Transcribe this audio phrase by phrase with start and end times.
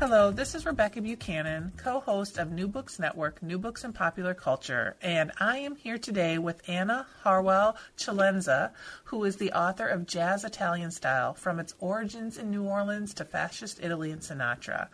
[0.00, 4.34] Hello, this is Rebecca Buchanan, co host of New Books Network, New Books and Popular
[4.34, 8.72] Culture, and I am here today with Anna Harwell Celenza,
[9.04, 13.24] who is the author of Jazz Italian Style From Its Origins in New Orleans to
[13.24, 14.88] Fascist Italy and Sinatra.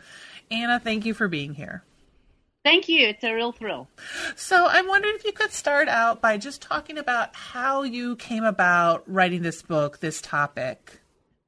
[0.51, 1.83] Anna, thank you for being here.
[2.63, 3.09] Thank you.
[3.09, 3.89] It's a real thrill.
[4.37, 8.45] So, I'm wondering if you could start out by just talking about how you came
[8.45, 11.01] about writing this book, this topic.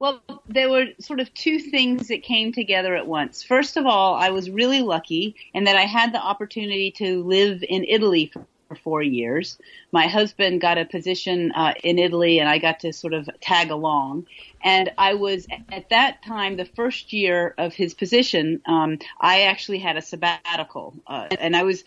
[0.02, 3.44] Well, there were sort of two things that came together at once.
[3.44, 7.62] First of all, I was really lucky in that I had the opportunity to live
[7.62, 8.32] in Italy
[8.66, 9.58] for four years.
[9.92, 13.70] My husband got a position uh, in Italy, and I got to sort of tag
[13.70, 14.26] along.
[14.64, 19.78] And I was at that time, the first year of his position, um, I actually
[19.78, 21.84] had a sabbatical, uh, and I was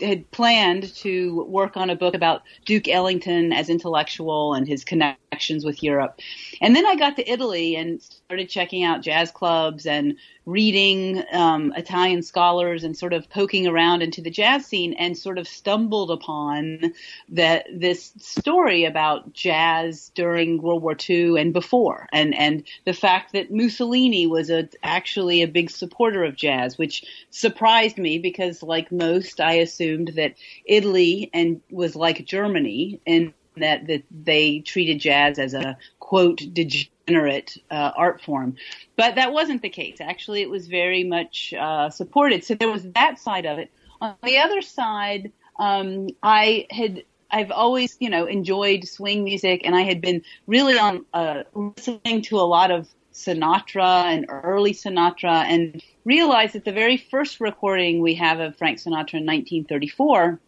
[0.00, 5.64] had planned to work on a book about Duke Ellington as intellectual and his connections
[5.64, 6.20] with Europe.
[6.60, 10.16] And then I got to Italy and started checking out jazz clubs and
[10.48, 15.36] reading um, Italian scholars and sort of poking around into the jazz scene and sort
[15.36, 16.94] of stumbled upon
[17.28, 23.34] that this story about jazz during World War II and before, and and the fact
[23.34, 28.90] that Mussolini was a actually a big supporter of jazz, which surprised me because, like
[28.90, 35.38] most, I assumed that Italy and was like Germany and that that they treated jazz
[35.38, 38.56] as a quote degenerate uh, art form,
[38.96, 39.98] but that wasn't the case.
[40.00, 42.44] Actually, it was very much uh, supported.
[42.44, 43.70] So there was that side of it.
[44.00, 49.76] On the other side, um, I had I've always, you know, enjoyed swing music, and
[49.76, 55.44] I had been really on uh, listening to a lot of Sinatra and early Sinatra,
[55.44, 60.40] and realized that the very first recording we have of Frank Sinatra in 1934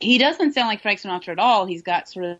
[0.00, 1.66] he doesn't sound like Frank Sinatra at all.
[1.66, 2.38] He's got sort of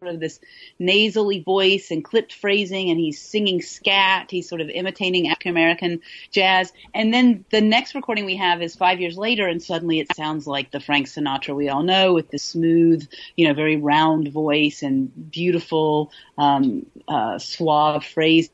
[0.00, 0.38] sort of this
[0.78, 4.30] nasally voice and clipped phrasing and he's singing scat.
[4.30, 6.72] He's sort of imitating African American jazz.
[6.94, 10.46] And then the next recording we have is five years later and suddenly it sounds
[10.46, 14.82] like the Frank Sinatra we all know with the smooth, you know, very round voice
[14.82, 18.50] and beautiful, um, uh, suave phrasing.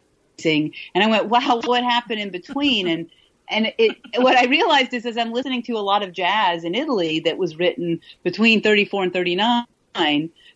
[0.94, 2.88] And I went, wow, what happened in between?
[2.88, 3.10] And,
[3.48, 6.74] and it, what I realized is as I'm listening to a lot of jazz in
[6.74, 9.64] Italy that was written between 34 and 39,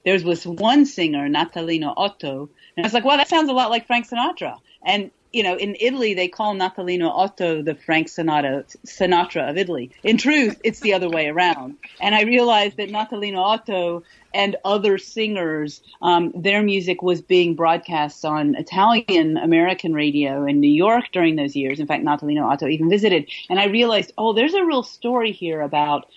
[0.04, 3.70] there was one singer, Natalino Otto, and I was like, well, that sounds a lot
[3.70, 4.58] like Frank Sinatra.
[4.84, 9.90] And you know, in Italy, they call Natalino Otto the Frank Sinatra, Sinatra of Italy.
[10.02, 11.76] In truth, it's the other way around.
[12.00, 18.24] And I realized that Natalino Otto and other singers, um, their music was being broadcast
[18.24, 21.80] on Italian American radio in New York during those years.
[21.80, 23.28] In fact, Natalino Otto even visited.
[23.50, 26.08] And I realized, oh, there's a real story here about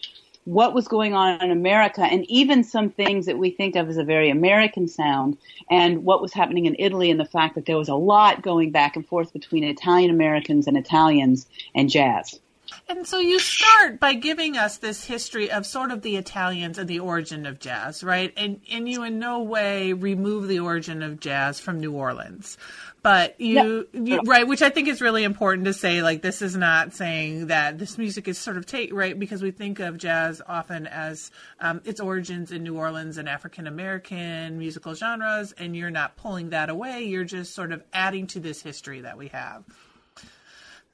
[0.45, 3.97] what was going on in America and even some things that we think of as
[3.97, 5.37] a very American sound
[5.69, 8.71] and what was happening in Italy and the fact that there was a lot going
[8.71, 12.39] back and forth between Italian Americans and Italians and jazz.
[12.87, 16.87] And so you start by giving us this history of sort of the Italians and
[16.87, 18.33] the origin of jazz, right?
[18.35, 22.57] And and you in no way remove the origin of jazz from New Orleans.
[23.03, 26.55] But you, you right, which I think is really important to say like this is
[26.55, 30.41] not saying that this music is sort of take right because we think of jazz
[30.47, 35.89] often as um, its origins in New Orleans and African American musical genres and you're
[35.89, 39.63] not pulling that away, you're just sort of adding to this history that we have.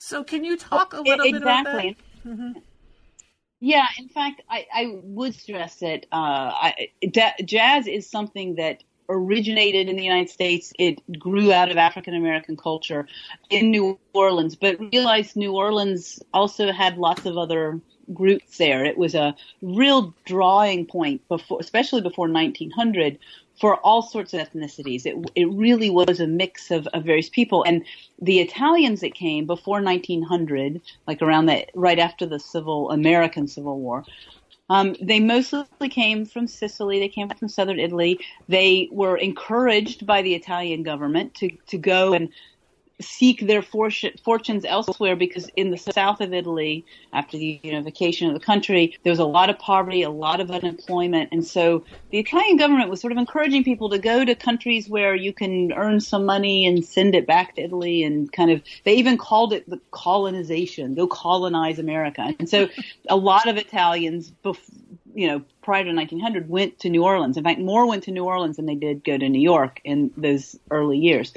[0.07, 1.31] So, can you talk a little exactly.
[1.31, 1.95] bit about that?
[2.25, 2.59] Mm-hmm.
[3.59, 6.15] Yeah, in fact, I, I would stress that uh,
[6.53, 10.71] I, da- jazz is something that originated in the United States.
[10.79, 13.05] It grew out of African American culture
[13.49, 17.81] in New Orleans, but realized New Orleans also had lots of other
[18.13, 18.85] groups there.
[18.85, 23.19] It was a real drawing point before, especially before 1900,
[23.59, 25.05] for all sorts of ethnicities.
[25.05, 27.63] It, it really was a mix of, of various people.
[27.63, 27.83] And
[28.21, 33.79] the Italians that came before 1900, like around that, right after the civil, American Civil
[33.79, 34.05] War,
[34.69, 36.99] um, they mostly came from Sicily.
[36.99, 38.19] They came from southern Italy.
[38.49, 42.29] They were encouraged by the Italian government to, to go and
[42.99, 46.83] seek their fortunes elsewhere because in the south of Italy,
[47.13, 50.49] after the unification of the country, there was a lot of poverty, a lot of
[50.49, 51.29] unemployment.
[51.31, 55.13] And so the Italian government was sort of encouraging people to go to countries where
[55.13, 58.95] you can earn some money and send it back to Italy and kind of, they
[58.95, 62.33] even called it the colonization, go colonize America.
[62.39, 62.67] And so
[63.09, 64.31] a lot of Italians,
[65.13, 67.37] you know, prior to 1900 went to New Orleans.
[67.37, 70.11] In fact, more went to New Orleans than they did go to New York in
[70.17, 71.33] those early years.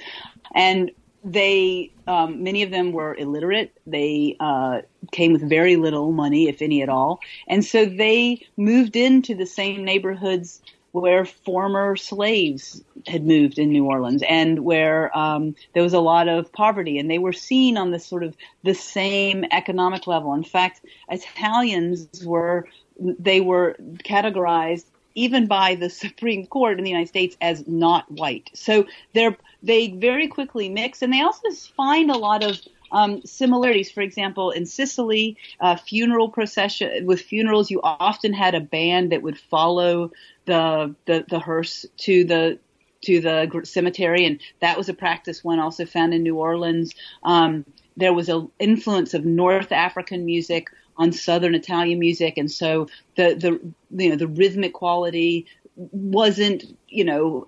[0.55, 0.91] And
[1.25, 3.73] they um, many of them were illiterate.
[3.87, 4.83] They uh,
[5.13, 9.47] came with very little money, if any at all, and so they moved into the
[9.47, 10.61] same neighborhoods
[10.93, 16.29] where former slaves had moved in New Orleans and where um, there was a lot
[16.29, 20.35] of poverty, and they were seen on the sort of the same economic level.
[20.35, 22.67] In fact, Italians were
[22.99, 24.85] they were categorized
[25.15, 28.51] even by the Supreme Court in the United States as not white.
[28.55, 32.59] So they're they very quickly mix, and they also find a lot of
[32.93, 33.91] um, similarities.
[33.91, 39.23] For example, in Sicily, uh, funeral procession with funerals, you often had a band that
[39.23, 40.11] would follow
[40.47, 42.59] the the, the hearse to the
[43.03, 46.95] to the cemetery, and that was a practice one also found in New Orleans.
[47.23, 47.65] Um,
[47.97, 53.35] there was an influence of North African music on Southern Italian music, and so the
[53.35, 55.47] the you know the rhythmic quality
[55.77, 57.47] wasn't you know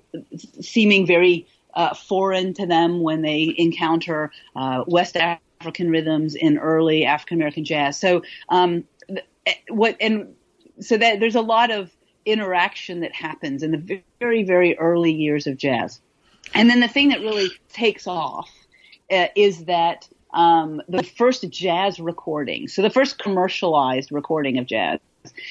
[0.60, 7.04] seeming very uh, foreign to them when they encounter uh, West African rhythms in early
[7.04, 7.98] African American jazz.
[7.98, 8.84] So um,
[9.46, 10.34] eh, what and
[10.80, 11.90] so that there's a lot of
[12.24, 16.00] interaction that happens in the very very early years of jazz.
[16.54, 18.50] And then the thing that really takes off
[19.10, 24.98] uh, is that um, the first jazz recording, so the first commercialized recording of jazz,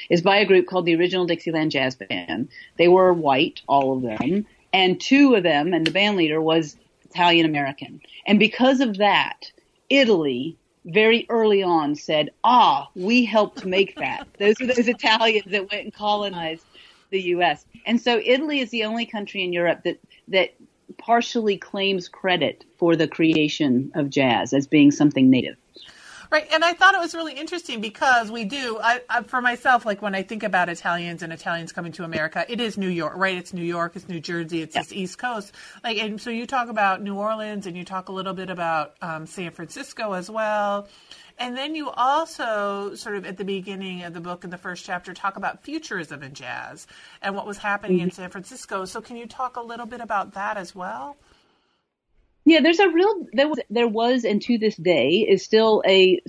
[0.09, 2.49] is by a group called the Original Dixieland Jazz Band.
[2.77, 6.77] They were white, all of them, and two of them, and the band leader was
[7.09, 8.01] Italian American.
[8.25, 9.51] And because of that,
[9.89, 15.69] Italy very early on said, "Ah, we helped make that." those are those Italians that
[15.71, 16.65] went and colonized
[17.11, 17.65] the U.S.
[17.85, 20.55] And so Italy is the only country in Europe that that
[20.97, 25.55] partially claims credit for the creation of jazz as being something native.
[26.31, 28.79] Right, and I thought it was really interesting because we do.
[28.81, 32.45] I, I, for myself, like when I think about Italians and Italians coming to America,
[32.47, 33.35] it is New York, right?
[33.35, 34.83] It's New York, it's New Jersey, it's yeah.
[34.83, 35.53] this East Coast.
[35.83, 38.95] Like, and so you talk about New Orleans, and you talk a little bit about
[39.01, 40.87] um, San Francisco as well.
[41.37, 44.85] And then you also, sort of at the beginning of the book in the first
[44.85, 46.87] chapter, talk about futurism in jazz
[47.21, 48.05] and what was happening mm-hmm.
[48.05, 48.85] in San Francisco.
[48.85, 51.17] So, can you talk a little bit about that as well?
[52.45, 56.19] Yeah, there's a real there was there was and to this day is still a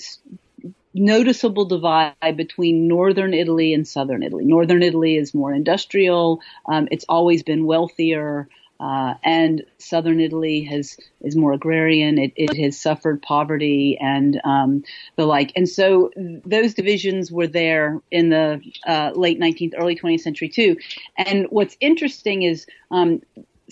[0.95, 4.45] noticeable divide between northern Italy and southern Italy.
[4.45, 6.41] Northern Italy is more industrial.
[6.67, 8.49] Um, it's always been wealthier.
[8.79, 12.19] Uh, and southern Italy has is more agrarian.
[12.19, 14.83] It, it has suffered poverty and um,
[15.15, 15.53] the like.
[15.55, 20.77] And so those divisions were there in the uh, late 19th, early 20th century too.
[21.17, 23.23] And what's interesting is um,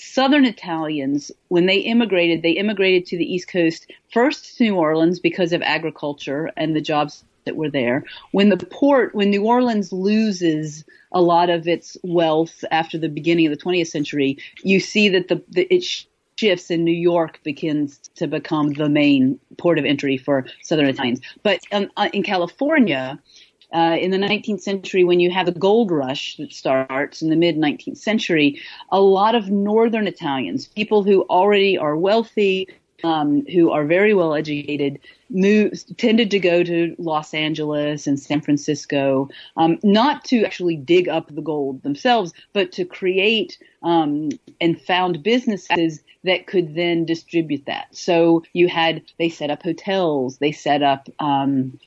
[0.00, 5.20] Southern Italians, when they immigrated, they immigrated to the East Coast first to New Orleans
[5.20, 8.04] because of agriculture and the jobs that were there.
[8.32, 13.46] When the port, when New Orleans loses a lot of its wealth after the beginning
[13.46, 15.84] of the 20th century, you see that the, the it
[16.36, 21.20] shifts and New York begins to become the main port of entry for Southern Italians.
[21.42, 23.18] But um, uh, in California,
[23.72, 27.36] uh, in the 19th century, when you have the gold rush that starts in the
[27.36, 32.68] mid 19th century, a lot of northern Italians, people who already are wealthy,
[33.04, 34.98] um, who are very well educated,
[35.96, 41.34] tended to go to Los Angeles and San Francisco, um, not to actually dig up
[41.34, 44.30] the gold themselves, but to create um,
[44.60, 47.86] and found businesses that could then distribute that.
[47.92, 51.78] So you had they set up hotels, they set up um,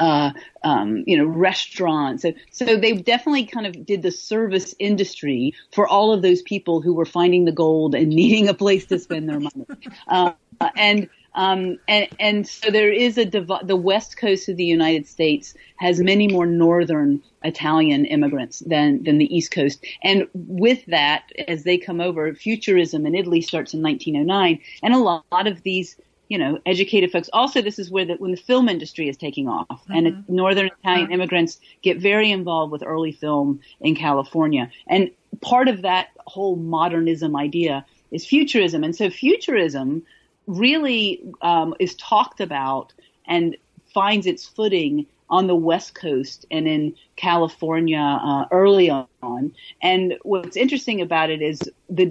[0.00, 0.32] uh,
[0.64, 2.22] um, you know, restaurants.
[2.22, 6.80] So, so they definitely kind of did the service industry for all of those people
[6.80, 9.66] who were finding the gold and needing a place to spend their money.
[10.08, 10.32] Uh,
[10.76, 15.06] and um, and, and so there is a div- the west coast of the United
[15.06, 19.84] States has many more northern Italian immigrants than than the east coast.
[20.02, 24.98] And with that, as they come over, futurism in Italy starts in 1909, and a
[24.98, 25.96] lot, lot of these
[26.30, 27.28] you know, educated folks.
[27.32, 29.92] Also, this is where the, when the film industry is taking off mm-hmm.
[29.92, 31.14] and it, Northern Italian mm-hmm.
[31.14, 34.70] immigrants get very involved with early film in California.
[34.86, 35.10] And
[35.40, 38.84] part of that whole modernism idea is futurism.
[38.84, 40.04] And so futurism
[40.46, 42.92] really um, is talked about
[43.26, 43.56] and
[43.92, 49.54] finds its footing on the West Coast and in California uh, early on.
[49.80, 52.06] And what's interesting about it is the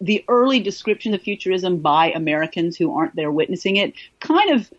[0.00, 4.70] the early description of futurism by Americans who aren't there witnessing it kind of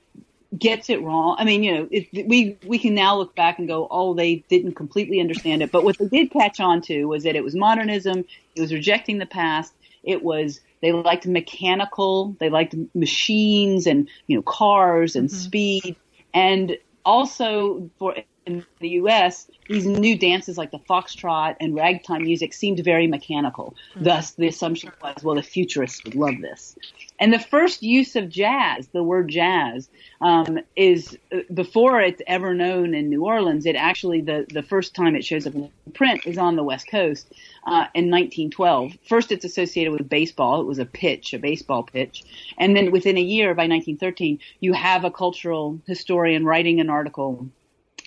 [0.58, 1.36] gets it wrong.
[1.40, 4.38] I mean, you know, it, we we can now look back and go, oh, they
[4.50, 5.72] didn't completely understand it.
[5.72, 8.26] But what they did catch on to was that it was modernism.
[8.56, 9.74] It was rejecting the past.
[10.04, 12.36] It was they liked mechanical.
[12.40, 15.38] They liked machines and you know cars and mm-hmm.
[15.38, 15.96] speed.
[16.34, 22.54] And also for in the U.S., these new dances like the foxtrot and ragtime music
[22.54, 23.76] seemed very mechanical.
[23.94, 24.04] Mm-hmm.
[24.04, 26.76] Thus, the assumption was, well, the futurists would love this.
[27.20, 29.88] And the first use of jazz, the word jazz,
[30.20, 33.66] um, is uh, before it's ever known in New Orleans.
[33.66, 36.88] It actually the the first time it shows up in print is on the West
[36.90, 37.32] Coast
[37.66, 38.98] uh, in 1912.
[39.08, 40.60] First, it's associated with baseball.
[40.60, 42.24] It was a pitch, a baseball pitch,
[42.58, 47.48] and then within a year, by 1913, you have a cultural historian writing an article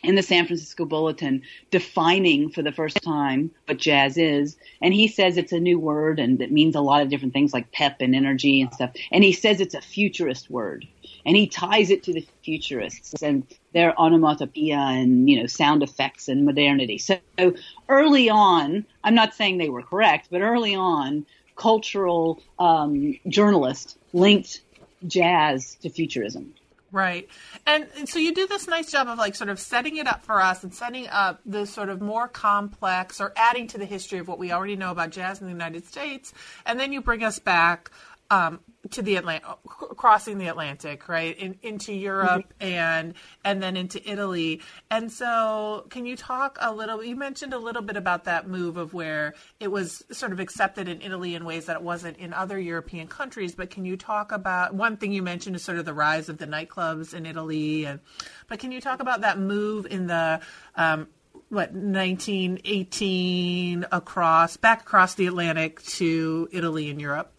[0.07, 4.57] in the San Francisco Bulletin defining for the first time what jazz is.
[4.81, 7.53] And he says it's a new word and it means a lot of different things
[7.53, 8.93] like pep and energy and stuff.
[9.11, 10.87] And he says it's a futurist word.
[11.27, 16.29] And he ties it to the futurists and their onomatopoeia and, you know, sound effects
[16.29, 16.99] and modernity.
[16.99, 17.19] So
[17.89, 24.61] early on, I'm not saying they were correct, but early on, cultural um, journalists linked
[25.09, 26.55] jazz to futurism.
[26.97, 27.29] Right.
[27.67, 30.25] And, and, so you do this nice job of like sort of setting it up
[30.25, 34.19] for us and setting up the sort of more complex or adding to the history
[34.19, 36.33] of what we already know about jazz in the United States.
[36.65, 37.91] And then you bring us back
[38.31, 42.73] um, to the Atlantic, crossing the Atlantic, right, In, into Europe mm-hmm.
[42.73, 43.15] and
[43.45, 44.61] and then into Italy.
[44.91, 47.05] And so, can you talk a little?
[47.05, 50.89] You mentioned a little bit about that move of where it was sort of accepted
[50.89, 53.55] in Italy in ways that it wasn't in other European countries.
[53.55, 56.39] But can you talk about one thing you mentioned is sort of the rise of
[56.39, 58.01] the nightclubs in Italy, and
[58.49, 60.41] but can you talk about that move in the
[60.77, 61.09] um,
[61.49, 67.33] what 1918 across back across the Atlantic to Italy and Europe?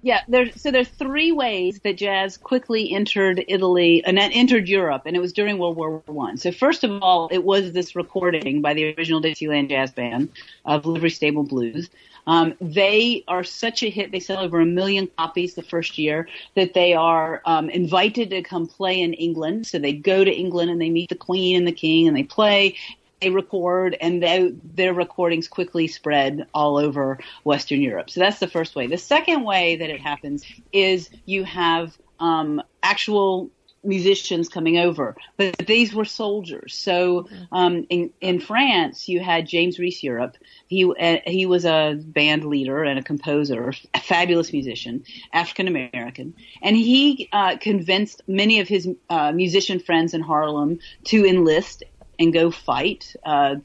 [0.00, 5.02] Yeah, there's so there's three ways that jazz quickly entered Italy and then entered Europe,
[5.06, 6.36] and it was during World War One.
[6.36, 10.28] So first of all, it was this recording by the original Dixieland Jazz Band
[10.64, 11.90] of Livery Stable Blues.
[12.28, 16.28] Um, they are such a hit; they sell over a million copies the first year.
[16.54, 19.66] That they are um, invited to come play in England.
[19.66, 22.22] So they go to England and they meet the Queen and the King, and they
[22.22, 22.76] play
[23.20, 28.10] they record and they, their recordings quickly spread all over Western Europe.
[28.10, 28.86] So that's the first way.
[28.86, 33.50] The second way that it happens is you have um, actual
[33.84, 36.74] musicians coming over, but these were soldiers.
[36.74, 40.36] So um, in in France, you had James Reese Europe.
[40.66, 46.34] He uh, he was a band leader and a composer, a fabulous musician, African American,
[46.60, 51.84] and he uh, convinced many of his uh, musician friends in Harlem to enlist
[52.18, 53.56] and go fight uh,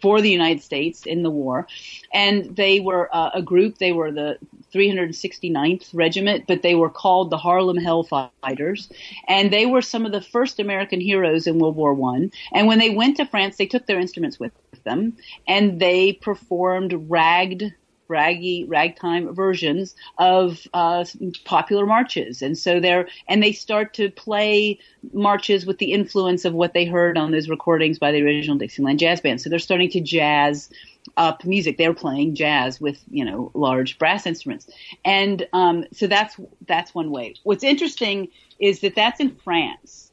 [0.00, 1.66] for the United States in the war.
[2.12, 3.78] And they were uh, a group.
[3.78, 4.38] They were the
[4.74, 8.92] 369th Regiment, but they were called the Harlem Hellfighters,
[9.26, 12.30] and they were some of the first American heroes in World War One.
[12.52, 14.52] And when they went to France, they took their instruments with
[14.84, 15.16] them,
[15.48, 17.74] and they performed ragged
[18.08, 21.04] raggy ragtime versions of uh,
[21.44, 24.78] popular marches, and so they're and they start to play
[25.12, 28.98] marches with the influence of what they heard on those recordings by the original Dixieland
[28.98, 29.40] Jazz Band.
[29.40, 30.70] So they're starting to jazz
[31.16, 31.78] up music.
[31.78, 34.68] They're playing jazz with you know large brass instruments,
[35.04, 36.36] and um, so that's
[36.66, 37.34] that's one way.
[37.42, 40.05] What's interesting is that that's in France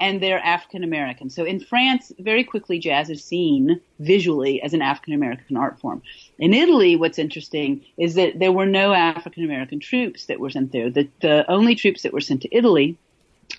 [0.00, 1.28] and they're African American.
[1.30, 6.02] So in France, very quickly jazz is seen visually as an African American art form.
[6.38, 10.72] In Italy, what's interesting is that there were no African American troops that were sent
[10.72, 10.90] there.
[10.90, 12.96] The, the only troops that were sent to Italy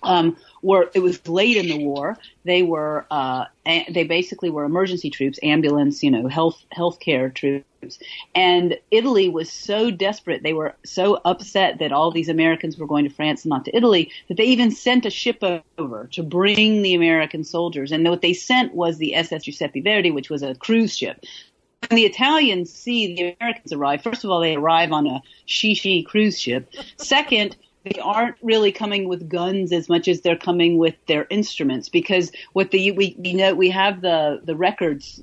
[0.04, 2.18] um, were it was late in the war.
[2.44, 8.00] They were uh, they basically were emergency troops, ambulance, you know, health healthcare troops.
[8.36, 13.06] And Italy was so desperate, they were so upset that all these Americans were going
[13.06, 15.42] to France and not to Italy that they even sent a ship
[15.78, 17.94] over to bring the American soldiers.
[17.94, 21.24] And what they sent was the SS Giuseppe Verdi, which was a cruise ship
[21.88, 26.06] when the Italians see the Americans arrive, first of all, they arrive on a shishi
[26.06, 26.72] cruise ship.
[26.98, 27.56] Second,
[27.90, 32.32] they aren't really coming with guns as much as they're coming with their instruments because
[32.54, 35.22] what the we you know we have the the records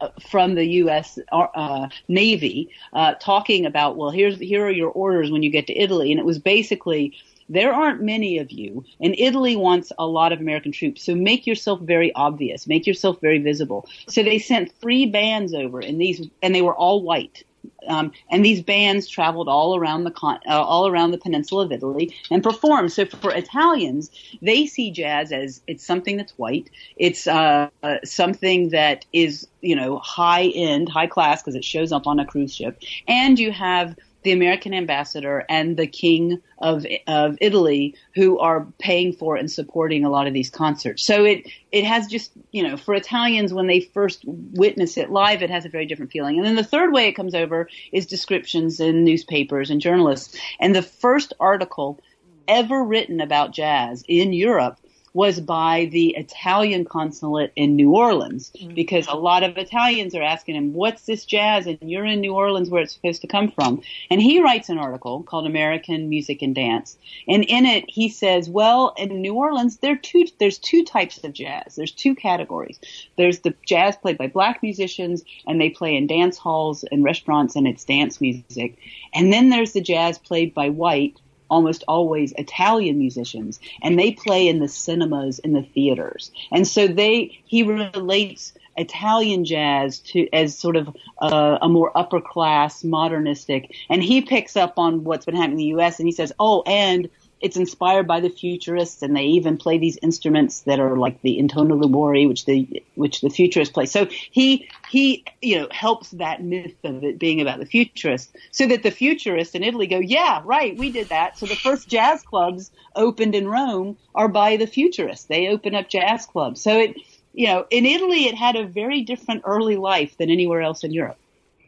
[0.00, 1.18] uh, from the U.S.
[1.32, 5.76] Uh, Navy uh, talking about well here's here are your orders when you get to
[5.76, 6.10] Italy.
[6.12, 7.16] And it was basically
[7.48, 8.84] there aren't many of you.
[9.00, 11.02] And Italy wants a lot of American troops.
[11.02, 12.66] So make yourself very obvious.
[12.66, 13.88] Make yourself very visible.
[14.06, 17.44] So they sent three bands over and these and they were all white
[17.86, 21.72] Um, and these bands traveled all around the con- uh, all around the peninsula of
[21.72, 22.92] Italy and performed.
[22.92, 24.10] So for Italians,
[24.42, 26.70] they see jazz as it's something that's white.
[26.96, 27.68] It's uh,
[28.04, 32.26] something that is you know high end, high class because it shows up on a
[32.26, 38.38] cruise ship, and you have the American ambassador and the king of of Italy who
[38.38, 41.04] are paying for and supporting a lot of these concerts.
[41.04, 45.42] So it it has just you know for Italians when they first witness it live,
[45.42, 46.36] it has a very different feeling.
[46.36, 50.38] And then the third way it comes over is descriptions in newspapers and journalists.
[50.60, 52.00] And the first article
[52.48, 54.80] ever written about jazz in Europe
[55.18, 58.72] was by the Italian consulate in New Orleans mm-hmm.
[58.72, 61.66] because a lot of Italians are asking him, what's this jazz?
[61.66, 63.82] And you're in New Orleans where it's supposed to come from.
[64.12, 66.96] And he writes an article called American Music and Dance.
[67.26, 71.32] And in it, he says, well, in New Orleans, there two, there's two types of
[71.32, 71.74] jazz.
[71.74, 72.78] There's two categories.
[73.16, 77.56] There's the jazz played by black musicians and they play in dance halls and restaurants
[77.56, 78.78] and it's dance music.
[79.12, 81.16] And then there's the jazz played by white
[81.50, 86.30] almost always Italian musicians, and they play in the cinemas, in the theaters.
[86.52, 92.20] And so they, he relates Italian jazz to as sort of a, a more upper
[92.20, 95.98] class, modernistic, and he picks up on what's been happening in the U.S.
[95.98, 97.08] and he says, "Oh, and
[97.40, 101.38] it's inspired by the futurists, and they even play these instruments that are like the
[101.38, 103.86] intonarumori, which the which the futurists play.
[103.86, 108.66] So he he you know helps that myth of it being about the futurists, so
[108.66, 111.38] that the futurists in Italy go, yeah, right, we did that.
[111.38, 115.26] So the first jazz clubs opened in Rome are by the futurists.
[115.26, 116.62] They open up jazz clubs.
[116.62, 116.96] So it
[117.32, 120.92] you know in Italy it had a very different early life than anywhere else in
[120.92, 121.18] Europe.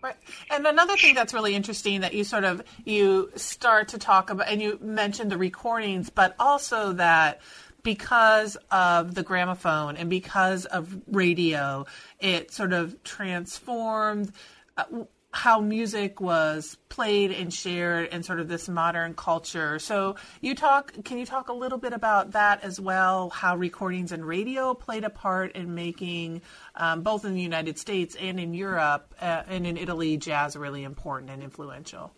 [0.02, 0.16] Right.
[0.50, 4.49] And another thing that's really interesting that you sort of you start to talk about
[4.49, 7.40] and you mentioned the recordings, but also that
[7.83, 11.87] because of the gramophone and because of radio,
[12.19, 14.33] it sort of transformed
[14.76, 14.85] uh,
[15.33, 19.79] how music was played and shared in sort of this modern culture.
[19.79, 24.11] So you talk can you talk a little bit about that as well, how recordings
[24.11, 26.43] and radio played a part in making
[26.75, 30.83] um, both in the United States and in Europe uh, and in Italy jazz really
[30.83, 32.13] important and influential.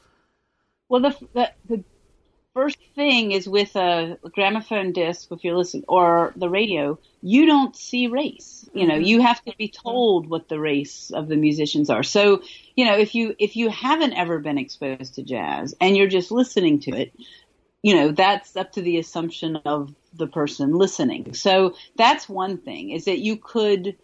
[0.88, 1.85] Well, the, the, the
[2.54, 7.76] first thing is with a gramophone disc, if you're listening, or the radio, you don't
[7.76, 8.68] see race.
[8.75, 9.04] You know, mm-hmm.
[9.04, 12.02] you have to be told what the race of the musicians are.
[12.02, 12.42] So,
[12.76, 16.30] you know, if you if you haven't ever been exposed to jazz and you're just
[16.30, 17.12] listening to it,
[17.82, 21.35] you know, that's up to the assumption of the person listening.
[21.35, 23.97] So that's one thing is that you could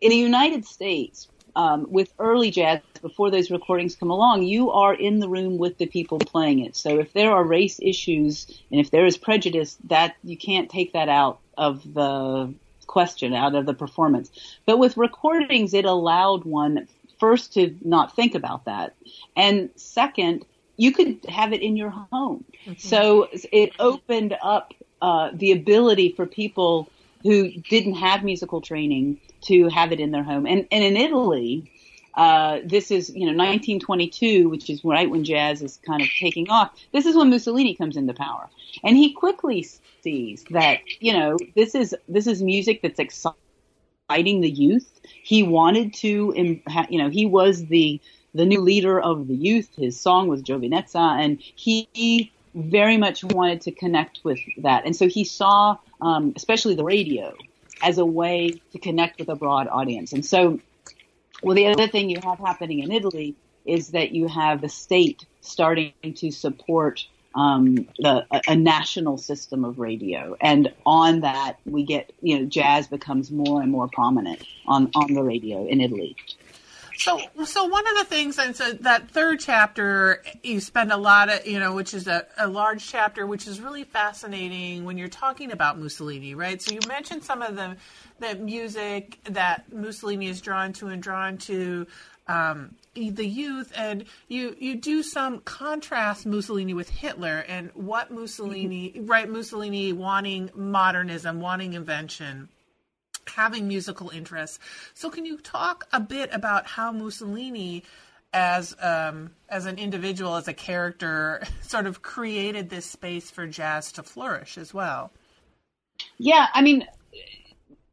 [0.00, 4.94] in the United States, um, with early jazz, before those recordings come along, you are
[4.94, 6.76] in the room with the people playing it.
[6.76, 10.92] So if there are race issues and if there is prejudice, that you can't take
[10.92, 12.52] that out of the
[12.86, 14.30] question, out of the performance.
[14.66, 18.94] But with recordings, it allowed one first to not think about that,
[19.36, 20.44] and second,
[20.76, 22.44] you could have it in your home.
[22.64, 22.72] Mm-hmm.
[22.78, 26.88] So it opened up uh, the ability for people
[27.22, 30.46] who didn't have musical training to have it in their home.
[30.46, 31.70] And, and in Italy,
[32.14, 36.50] uh, this is, you know, 1922, which is right when jazz is kind of taking
[36.50, 36.72] off.
[36.92, 38.48] This is when Mussolini comes into power.
[38.82, 39.66] And he quickly
[40.02, 43.36] sees that, you know, this is, this is music that's exciting
[44.40, 45.00] the youth.
[45.22, 46.32] He wanted to,
[46.88, 48.00] you know, he was the,
[48.34, 49.70] the new leader of the youth.
[49.76, 54.84] His song was Giovinezza and he very much wanted to connect with that.
[54.84, 57.34] And so he saw, um, especially the radio,
[57.82, 60.12] as a way to connect with a broad audience.
[60.12, 60.60] And so,
[61.42, 63.34] well, the other thing you have happening in Italy
[63.64, 69.64] is that you have the state starting to support um, the, a, a, national system
[69.64, 74.44] of radio, and on that we get you know jazz becomes more and more prominent
[74.66, 76.16] on on the radio in Italy.
[77.00, 81.30] So, so one of the things, and so that third chapter, you spend a lot
[81.30, 85.08] of, you know, which is a, a large chapter, which is really fascinating when you're
[85.08, 86.60] talking about Mussolini, right?
[86.60, 87.76] So you mentioned some of the,
[88.18, 91.86] the music that Mussolini is drawn to and drawn to
[92.28, 98.90] um, the youth, and you you do some contrast Mussolini with Hitler and what Mussolini,
[98.90, 99.06] mm-hmm.
[99.06, 99.28] right?
[99.28, 102.48] Mussolini wanting modernism, wanting invention
[103.26, 104.58] having musical interests.
[104.94, 107.84] So, can you talk a bit about how Mussolini,
[108.32, 113.92] as um, as an individual, as a character, sort of created this space for jazz
[113.92, 115.12] to flourish as well?
[116.18, 116.86] Yeah, I mean,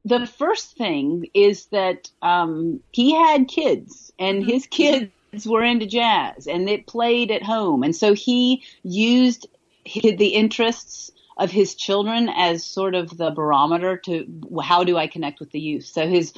[0.05, 4.51] the first thing is that um, he had kids, and mm-hmm.
[4.51, 5.11] his kids
[5.45, 9.47] were into jazz, and it played at home, and so he used
[9.85, 14.26] the interests of his children as sort of the barometer to
[14.63, 15.86] how do I connect with the youth.
[15.86, 16.34] So his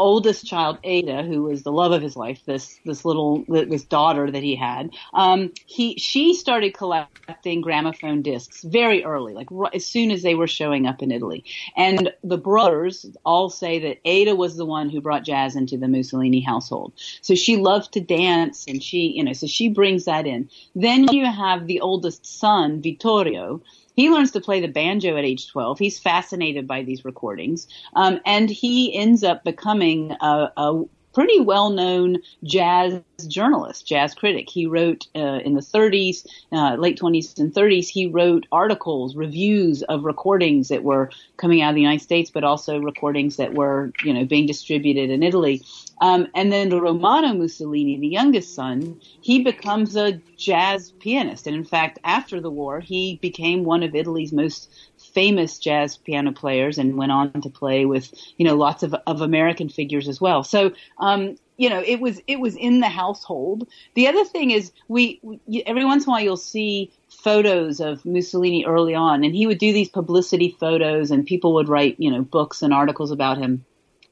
[0.00, 4.30] oldest child, Ada, who was the love of his life, this this little this daughter
[4.30, 10.10] that he had, um, he she started collecting gramophone discs very early, like as soon
[10.10, 11.44] as they were showing up in Italy.
[11.76, 15.88] And the brothers all say that Ada was the one who brought jazz into the
[15.88, 16.94] Mussolini household.
[17.20, 20.48] So she loved to dance, and she, you know, so she brings that in.
[20.74, 23.62] Then you have the oldest son, Vittorio
[24.00, 25.78] he learns to play the banjo at age 12.
[25.78, 27.68] He's fascinated by these recordings.
[27.94, 30.84] Um, and he ends up becoming a, a
[31.20, 34.48] pretty well-known jazz journalist, jazz critic.
[34.48, 37.88] He wrote uh, in the 30s, uh, late 20s and 30s.
[37.88, 42.42] He wrote articles, reviews of recordings that were coming out of the United States, but
[42.42, 45.60] also recordings that were, you know, being distributed in Italy.
[46.00, 51.46] Um, and then Romano Mussolini, the youngest son, he becomes a jazz pianist.
[51.46, 54.72] And in fact, after the war, he became one of Italy's most
[55.12, 59.20] famous jazz piano players and went on to play with, you know, lots of, of
[59.20, 60.42] American figures as well.
[60.44, 63.68] So, um, you know, it was, it was in the household.
[63.94, 68.04] The other thing is we, we, every once in a while you'll see photos of
[68.06, 72.10] Mussolini early on and he would do these publicity photos and people would write, you
[72.10, 73.64] know, books and articles about him.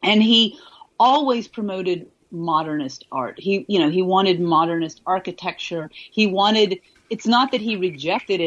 [0.02, 0.58] And he
[1.00, 3.38] always promoted modernist art.
[3.38, 5.90] He, you know, he wanted modernist architecture.
[5.92, 8.40] He wanted, it's not that he rejected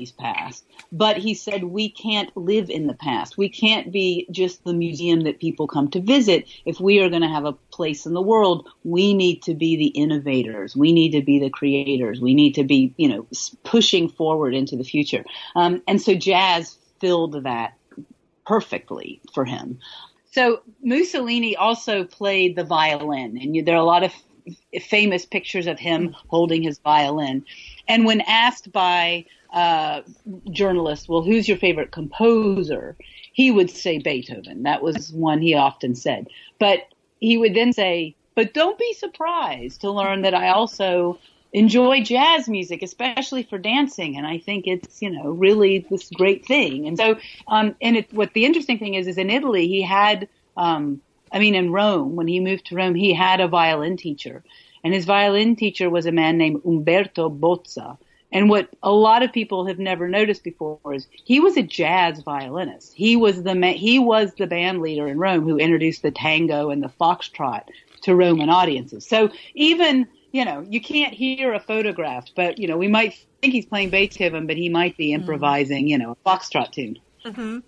[0.00, 3.36] Italy's past, but he said we can't live in the past.
[3.36, 6.48] We can't be just the museum that people come to visit.
[6.64, 9.76] If we are going to have a place in the world, we need to be
[9.76, 10.74] the innovators.
[10.74, 12.20] We need to be the creators.
[12.20, 13.26] We need to be, you know,
[13.64, 15.24] pushing forward into the future.
[15.54, 17.74] Um, and so jazz filled that
[18.46, 19.78] perfectly for him.
[20.32, 24.12] So Mussolini also played the violin, and there are a lot of
[24.46, 27.44] f- famous pictures of him holding his violin.
[27.88, 30.02] And when asked by uh,
[31.08, 32.96] well, who's your favorite composer?
[33.32, 34.64] He would say Beethoven.
[34.64, 36.28] That was one he often said.
[36.58, 36.80] But
[37.20, 41.18] he would then say, but don't be surprised to learn that I also
[41.52, 44.16] enjoy jazz music, especially for dancing.
[44.16, 46.86] And I think it's, you know, really this great thing.
[46.86, 50.28] And so, um, and it, what the interesting thing is, is in Italy, he had,
[50.56, 51.00] um,
[51.32, 54.44] I mean, in Rome, when he moved to Rome, he had a violin teacher.
[54.84, 57.98] And his violin teacher was a man named Umberto Bozza.
[58.32, 62.20] And what a lot of people have never noticed before is he was a jazz
[62.20, 62.92] violinist.
[62.94, 66.70] He was the ma- he was the band leader in Rome who introduced the tango
[66.70, 67.64] and the foxtrot
[68.02, 69.06] to Roman audiences.
[69.06, 73.52] So even you know, you can't hear a photograph, but you know, we might think
[73.52, 76.98] he's playing Beethoven, but he might be improvising, you know, a foxtrot tune.
[77.24, 77.58] Mm-hmm.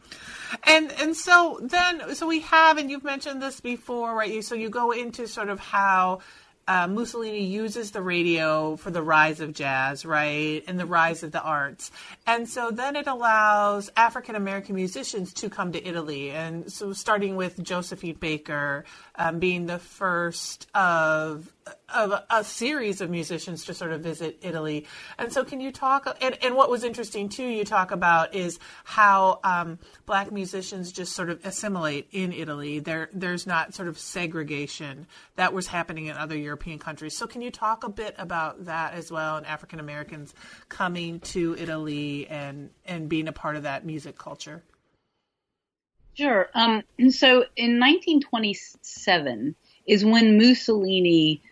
[0.64, 4.33] And and so then so we have, and you've mentioned this before, right?
[4.33, 6.20] You so you go into sort of how
[6.68, 11.33] uh, Mussolini uses the radio for the rise of jazz, right, and the rise of
[11.33, 11.90] the arts.
[12.27, 16.31] And so then it allows African American musicians to come to Italy.
[16.31, 18.85] And so starting with Josephine Baker
[19.16, 21.53] um, being the first of
[21.94, 24.87] of a, a, series of musicians to sort of visit Italy.
[25.18, 26.16] And so, can you talk?
[26.20, 31.12] And, and what was interesting too, you talk about is how um, black musicians just
[31.12, 32.78] sort of assimilate in Italy.
[32.78, 37.16] There, there's not sort of segregation that was happening in other European countries.
[37.16, 40.35] So, can you talk a bit about that as well, and African Americans
[40.68, 44.62] coming to Italy and and being a part of that music culture?
[46.14, 46.50] Sure.
[46.55, 49.55] Um, so, in 1927
[49.87, 51.42] is when Mussolini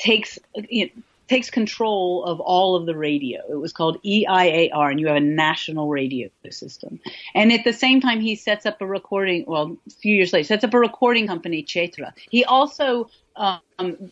[0.00, 0.38] takes
[0.86, 3.40] know, takes control of all of the radio.
[3.48, 6.98] It was called EIAR, and you have a national radio system.
[7.36, 9.44] And at the same time, he sets up a recording.
[9.46, 12.12] Well, a few years later, sets up a recording company, Cetra.
[12.28, 14.10] He also um,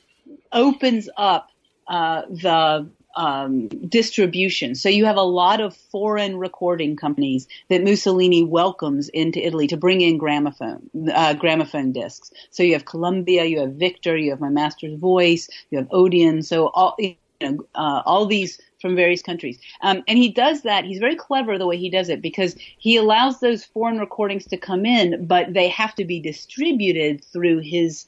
[0.53, 1.51] opens up
[1.89, 4.77] uh, the um, distribution.
[4.77, 9.77] So you have a lot of foreign recording companies that Mussolini welcomes into Italy to
[9.77, 12.31] bring in gramophone uh, gramophone discs.
[12.51, 16.43] So you have Columbia, you have Victor, you have My Master's Voice, you have Odeon.
[16.43, 19.59] So all you know, uh, all these from various countries.
[19.83, 20.85] Um, and he does that.
[20.85, 24.57] He's very clever the way he does it because he allows those foreign recordings to
[24.57, 28.07] come in, but they have to be distributed through his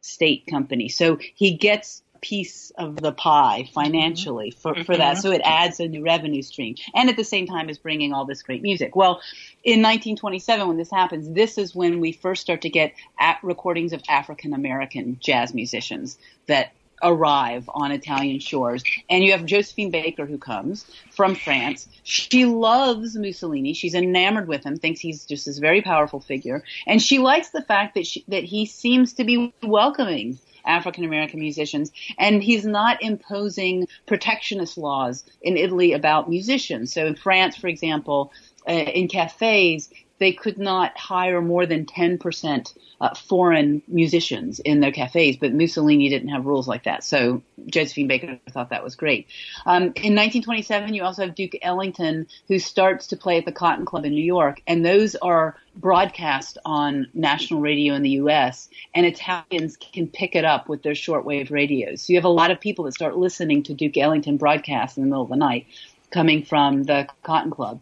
[0.00, 0.88] state company.
[0.88, 4.92] So he gets piece of the pie financially for, for mm-hmm.
[4.94, 5.18] that.
[5.18, 6.76] So it adds a new revenue stream.
[6.94, 8.96] And at the same time is bringing all this great music.
[8.96, 9.20] Well,
[9.64, 12.94] in 1927, when this happens, this is when we first start to get
[13.42, 18.82] recordings of African American jazz musicians that arrive on Italian shores.
[19.08, 21.88] And you have Josephine Baker who comes from France.
[22.02, 23.74] She loves Mussolini.
[23.74, 26.62] She's enamored with him, thinks he's just this very powerful figure.
[26.86, 31.40] And she likes the fact that she, that he seems to be welcoming African American
[31.40, 36.92] musicians, and he's not imposing protectionist laws in Italy about musicians.
[36.92, 38.32] So in France, for example,
[38.68, 44.92] uh, in cafes, they could not hire more than 10% uh, foreign musicians in their
[44.92, 47.04] cafes, but Mussolini didn't have rules like that.
[47.04, 49.26] So Josephine Baker thought that was great.
[49.66, 53.84] Um, in 1927, you also have Duke Ellington, who starts to play at the Cotton
[53.84, 59.04] Club in New York, and those are broadcast on national radio in the U.S., and
[59.04, 62.02] Italians can pick it up with their shortwave radios.
[62.02, 65.02] So you have a lot of people that start listening to Duke Ellington broadcast in
[65.02, 65.66] the middle of the night
[66.10, 67.80] coming from the Cotton Club.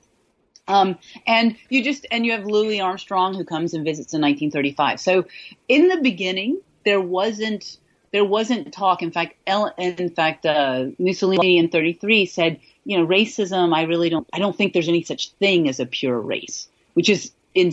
[0.67, 5.01] Um, and you just and you have Louis Armstrong who comes and visits in 1935.
[5.01, 5.27] So
[5.69, 7.79] in the beginning, there wasn't
[8.13, 9.03] there wasn't talk.
[9.03, 9.35] In fact,
[9.77, 13.75] in fact, uh, Mussolini in 33 said, you know, racism.
[13.75, 14.27] I really don't.
[14.33, 17.73] I don't think there's any such thing as a pure race, which is in,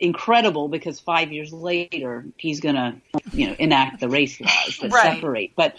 [0.00, 2.96] incredible because five years later he's going to,
[3.32, 5.14] you know, enact the race laws that right.
[5.14, 5.52] separate.
[5.54, 5.76] But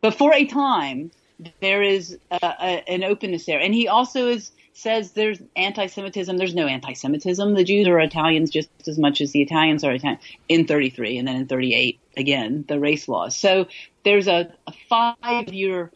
[0.00, 1.10] but for a time,
[1.60, 2.44] there is a,
[2.90, 6.36] an openness there, and he also is says there's anti-Semitism.
[6.36, 7.54] There's no anti-Semitism.
[7.54, 10.20] The Jews are Italians just as much as the Italians are Italian
[10.50, 13.34] in 33 and then in 38 again, the race laws.
[13.34, 13.68] So
[14.04, 15.90] there's a, a five year,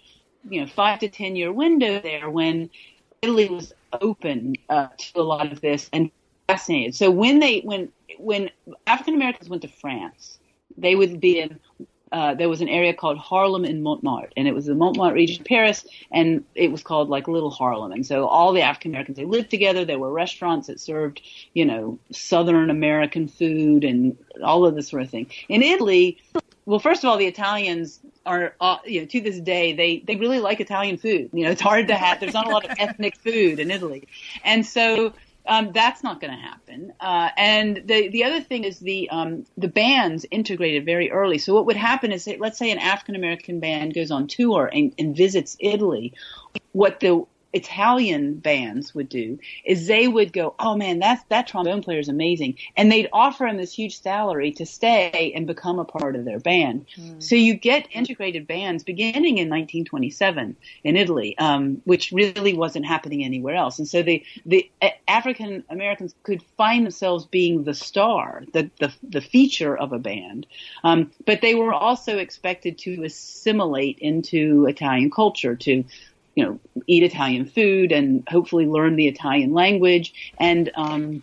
[0.48, 2.70] you know, five to 10 year window there when
[3.20, 6.10] Italy was open uh, to a lot of this and
[6.48, 6.94] fascinated.
[6.94, 8.50] So when they, when, when
[8.86, 10.38] African Americans went to France,
[10.78, 11.60] they would be in
[12.12, 15.42] uh, there was an area called Harlem in Montmartre, and it was the Montmartre region
[15.42, 17.92] of Paris, and it was called like Little Harlem.
[17.92, 19.84] And so all the African Americans they lived together.
[19.84, 21.22] There were restaurants that served,
[21.54, 25.30] you know, Southern American food and all of this sort of thing.
[25.48, 26.18] In Italy,
[26.66, 30.16] well, first of all, the Italians are, uh, you know, to this day they they
[30.16, 31.30] really like Italian food.
[31.32, 32.20] You know, it's hard to have.
[32.20, 34.08] There's not a lot of ethnic food in Italy,
[34.44, 35.12] and so
[35.46, 36.92] um, that's not going to happen.
[37.00, 41.38] Uh, and the the other thing is the um, the bands integrated very early.
[41.38, 44.94] So what would happen is, let's say an African American band goes on tour and,
[44.98, 46.12] and visits Italy.
[46.72, 51.82] What the Italian bands would do is they would go, oh man, that's that trombone
[51.82, 55.84] player is amazing, and they'd offer him this huge salary to stay and become a
[55.84, 56.86] part of their band.
[56.96, 57.22] Mm.
[57.22, 63.24] So you get integrated bands beginning in 1927 in Italy, um, which really wasn't happening
[63.24, 63.78] anywhere else.
[63.78, 64.70] And so the the
[65.08, 70.46] African Americans could find themselves being the star, the the, the feature of a band,
[70.84, 75.84] um, but they were also expected to assimilate into Italian culture to
[76.34, 80.12] you know, eat Italian food and hopefully learn the Italian language.
[80.38, 81.22] And um,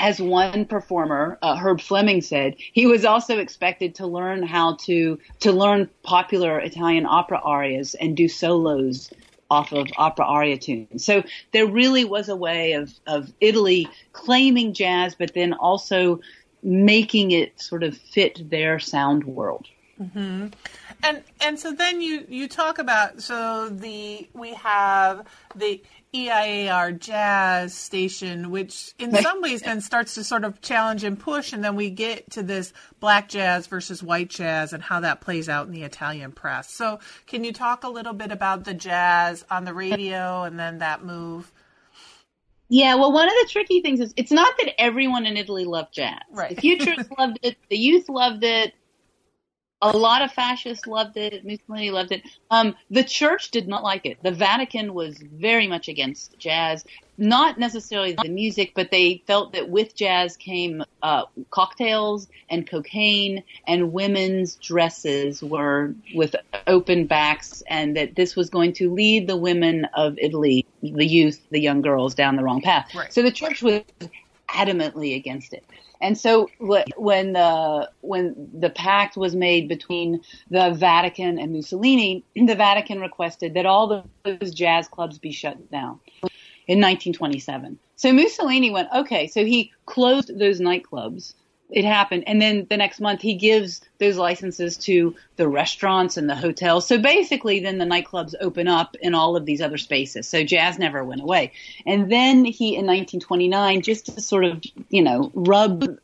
[0.00, 5.18] as one performer, uh, Herb Fleming said, he was also expected to learn how to
[5.40, 9.10] to learn popular Italian opera arias and do solos
[9.50, 11.04] off of opera aria tunes.
[11.04, 16.20] So there really was a way of of Italy claiming jazz, but then also
[16.62, 19.66] making it sort of fit their sound world.
[20.00, 20.48] Mm-hmm.
[21.02, 25.82] And and so then you you talk about so the we have the
[26.14, 31.52] EIAR jazz station, which in some ways then starts to sort of challenge and push,
[31.52, 35.48] and then we get to this black jazz versus white jazz and how that plays
[35.48, 36.70] out in the Italian press.
[36.70, 40.78] So can you talk a little bit about the jazz on the radio and then
[40.78, 41.52] that move?
[42.70, 45.94] Yeah, well, one of the tricky things is it's not that everyone in Italy loved
[45.94, 46.20] jazz.
[46.30, 46.54] Right.
[46.54, 48.74] The futurists loved it, the youth loved it,
[49.80, 51.44] a lot of fascists loved it.
[51.44, 52.22] Mussolini loved it.
[52.50, 54.18] Um, the church did not like it.
[54.22, 56.84] The Vatican was very much against jazz.
[57.16, 63.42] Not necessarily the music, but they felt that with jazz came uh, cocktails and cocaine,
[63.66, 66.34] and women's dresses were with
[66.66, 71.40] open backs, and that this was going to lead the women of Italy, the youth,
[71.50, 72.94] the young girls, down the wrong path.
[72.94, 73.12] Right.
[73.12, 73.82] So the church was
[74.48, 75.64] adamantly against it.
[76.00, 82.54] And so when the when the pact was made between the Vatican and Mussolini, the
[82.54, 86.00] Vatican requested that all those jazz clubs be shut down
[86.66, 87.78] in 1927.
[87.96, 91.34] So Mussolini went, okay, so he closed those nightclubs
[91.70, 92.24] it happened.
[92.26, 96.86] And then the next month he gives those licenses to the restaurants and the hotels.
[96.86, 100.26] So basically then the nightclubs open up in all of these other spaces.
[100.26, 101.52] So jazz never went away.
[101.84, 105.98] And then he in 1929 just to sort of, you know, rub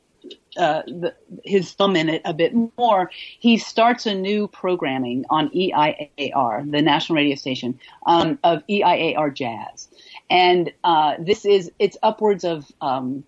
[0.57, 5.51] uh, the, his thumb in it a bit more, he starts a new programming on
[5.51, 9.89] EIAR, the national radio station, um, of EIAR Jazz.
[10.31, 13.25] And uh, this is, it's upwards of um,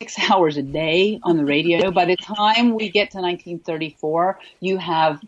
[0.00, 1.90] six hours a day on the radio.
[1.90, 5.20] By the time we get to 1934, you have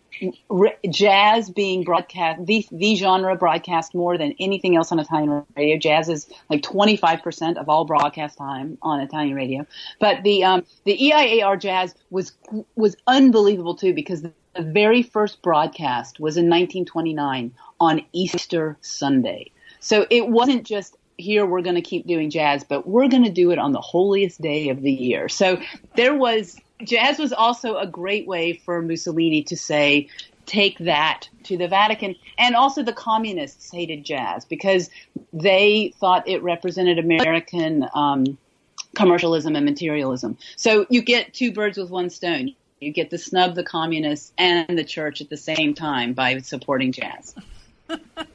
[0.88, 5.76] jazz being broadcast, the, the genre broadcast more than anything else on Italian radio.
[5.76, 9.66] Jazz is like 25% of all broadcast time on Italian radio.
[9.98, 12.32] But the, um, the EIAR jazz was,
[12.76, 19.50] was unbelievable too because the very first broadcast was in 1929 on Easter Sunday.
[19.80, 23.30] So it wasn't just here we're going to keep doing jazz, but we're going to
[23.30, 25.28] do it on the holiest day of the year.
[25.28, 25.60] So
[25.96, 30.08] there was jazz was also a great way for Mussolini to say,
[30.46, 32.16] take that to the Vatican.
[32.38, 34.90] And also the communists hated jazz because
[35.32, 38.38] they thought it represented American um,
[38.96, 40.36] commercialism and materialism.
[40.56, 42.54] So you get two birds with one stone.
[42.80, 46.92] You get to snub the communists and the church at the same time by supporting
[46.92, 47.34] jazz.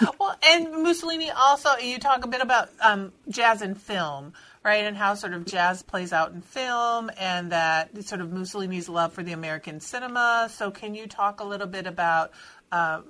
[0.18, 4.32] well, and Mussolini also, you talk a bit about um, jazz and film,
[4.64, 4.84] right?
[4.84, 9.12] And how sort of jazz plays out in film and that sort of Mussolini's love
[9.12, 10.48] for the American cinema.
[10.50, 12.32] So, can you talk a little bit about
[12.72, 13.02] uh,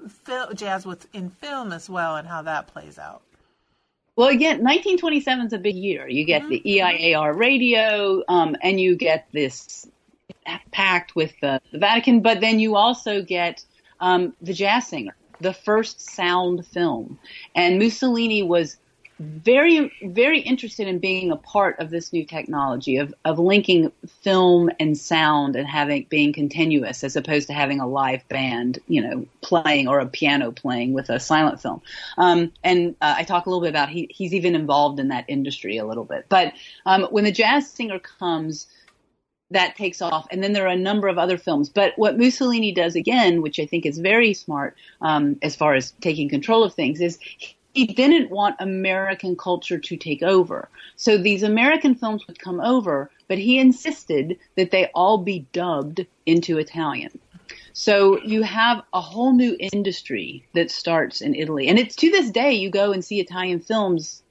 [0.54, 3.22] jazz within film as well and how that plays out?
[4.16, 6.08] Well, again, 1927 is a big year.
[6.08, 6.50] You get mm-hmm.
[6.50, 9.86] the EIAR radio, um, and you get this
[10.70, 13.64] pact with the, the, Vatican, but then you also get
[14.00, 17.18] um, the Jazz Singer, the first sound film.
[17.54, 18.78] And Mussolini was
[19.20, 24.70] very, very interested in being a part of this new technology of, of linking film
[24.80, 29.26] and sound and having being continuous as opposed to having a live band, you know,
[29.40, 31.80] playing or a piano playing with a silent film.
[32.18, 35.26] Um, and uh, I talk a little bit about he, he's even involved in that
[35.28, 36.26] industry a little bit.
[36.28, 36.54] But
[36.84, 38.66] um, when the jazz singer comes,
[39.54, 40.26] that takes off.
[40.30, 41.68] And then there are a number of other films.
[41.68, 45.92] But what Mussolini does again, which I think is very smart um, as far as
[46.00, 47.18] taking control of things, is
[47.72, 50.68] he didn't want American culture to take over.
[50.96, 56.06] So these American films would come over, but he insisted that they all be dubbed
[56.26, 57.18] into Italian.
[57.72, 61.68] So you have a whole new industry that starts in Italy.
[61.68, 64.22] And it's to this day you go and see Italian films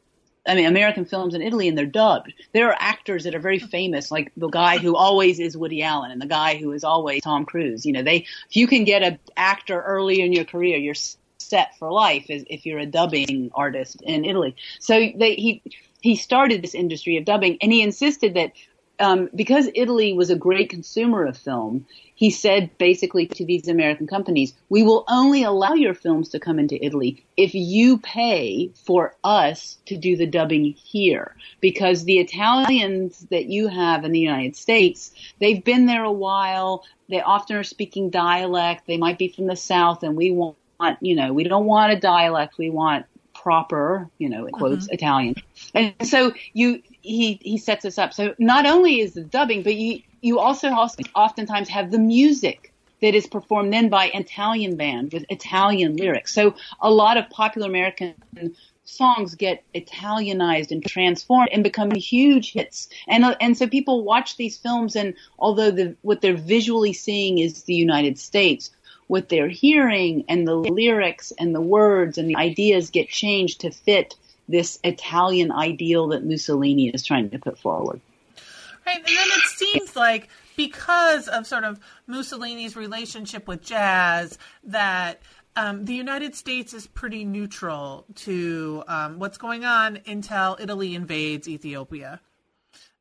[0.46, 2.34] I mean, American films in Italy, and they're dubbed.
[2.52, 6.12] There are actors that are very famous, like the guy who always is Woody Allen
[6.12, 7.86] and the guy who is always Tom Cruise.
[7.86, 10.96] You know, they if you can get an actor early in your career, you're
[11.38, 14.56] set for life if you're a dubbing artist in Italy.
[14.80, 15.62] So they, he
[16.02, 18.52] he started this industry of dubbing, and he insisted that
[19.00, 24.06] um, because Italy was a great consumer of film, he said basically to these American
[24.08, 29.16] companies, we will only allow your films to come into Italy if you pay for
[29.24, 31.36] us to do the dubbing here.
[31.60, 36.86] Because the Italians that you have in the United States, they've been there a while.
[37.10, 38.86] They often are speaking dialect.
[38.86, 40.56] They might be from the South and we want,
[41.02, 42.60] you know, we don't want a dialect.
[42.60, 43.08] We want
[43.44, 44.94] proper, you know, quotes mm-hmm.
[44.94, 45.36] Italian.
[45.74, 48.14] And so you, he, he sets us up.
[48.14, 53.14] So not only is the dubbing, but you, you also oftentimes have the music that
[53.14, 56.34] is performed then by an Italian band with Italian lyrics.
[56.34, 58.16] So a lot of popular American
[58.86, 62.88] songs get Italianized and transformed and become huge hits.
[63.10, 67.64] And and so people watch these films, and although the what they're visually seeing is
[67.64, 68.72] the United States,
[69.08, 73.72] what they're hearing and the lyrics and the words and the ideas get changed to
[73.72, 74.16] fit
[74.48, 78.02] this Italian ideal that Mussolini is trying to put forward.
[78.86, 85.22] Right, and then it seems like because of sort of Mussolini's relationship with jazz, that
[85.56, 91.48] um, the United States is pretty neutral to um, what's going on until Italy invades
[91.48, 92.20] Ethiopia.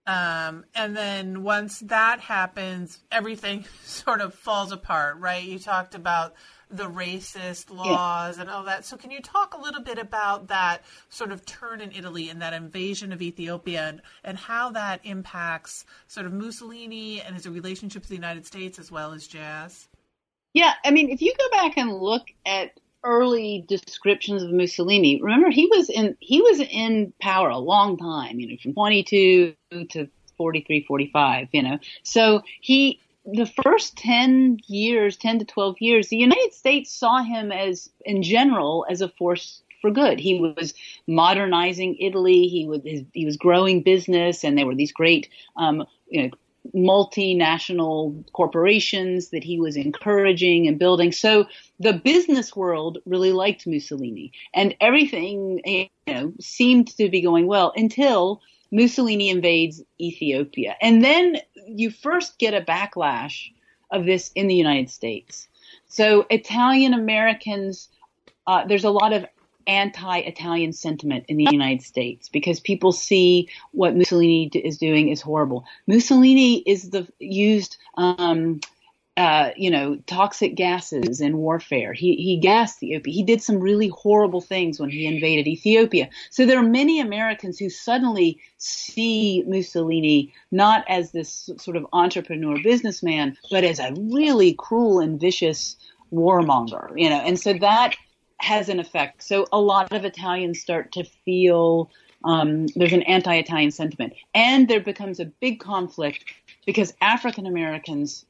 [0.07, 5.43] Um, and then once that happens, everything sort of falls apart, right?
[5.45, 6.35] You talked about
[6.71, 8.43] the racist laws yeah.
[8.43, 8.85] and all that.
[8.85, 12.41] So, can you talk a little bit about that sort of turn in Italy and
[12.43, 18.03] that invasion of Ethiopia and, and how that impacts sort of Mussolini and his relationship
[18.03, 19.89] with the United States as well as jazz?
[20.55, 25.51] Yeah, I mean, if you go back and look at early descriptions of Mussolini, remember
[25.51, 29.55] he was in he was in power a long time, you know, from 22
[29.91, 31.79] to 43, 45, you know.
[32.03, 37.53] So he the first 10 years, 10 to 12 years, the United States saw him
[37.53, 40.19] as, in general, as a force for good.
[40.19, 40.75] He was
[41.07, 42.47] modernizing Italy.
[42.49, 42.81] He was
[43.13, 46.31] he was growing business, and there were these great, um, you know,
[46.75, 51.13] multinational corporations that he was encouraging and building.
[51.13, 51.47] So
[51.81, 57.73] the business world really liked Mussolini, and everything you know seemed to be going well
[57.77, 60.77] until Mussolini invades Ethiopia.
[60.81, 63.51] And then you first get a backlash
[63.91, 65.49] of this in the United States.
[65.89, 67.91] So Italian Americans,
[68.47, 69.27] uh, there's a lot of
[69.67, 75.65] anti-Italian sentiment in the United States because people see what Mussolini is doing is horrible.
[75.87, 78.61] Mussolini is the used um,
[79.17, 81.93] uh, you know, toxic gases in warfare.
[81.93, 83.13] He he gassed Ethiopia.
[83.13, 86.09] He did some really horrible things when he invaded Ethiopia.
[86.31, 92.57] So there are many Americans who suddenly see Mussolini not as this sort of entrepreneur
[92.63, 95.77] businessman, but as a really cruel and vicious
[96.11, 96.91] warmonger.
[96.97, 97.95] You know, and so that
[98.43, 99.23] has an effect.
[99.23, 101.91] So a lot of Italians start to feel
[102.25, 106.25] um, there's an anti-Italian sentiment, and there becomes a big conflict
[106.67, 108.25] because African Americans,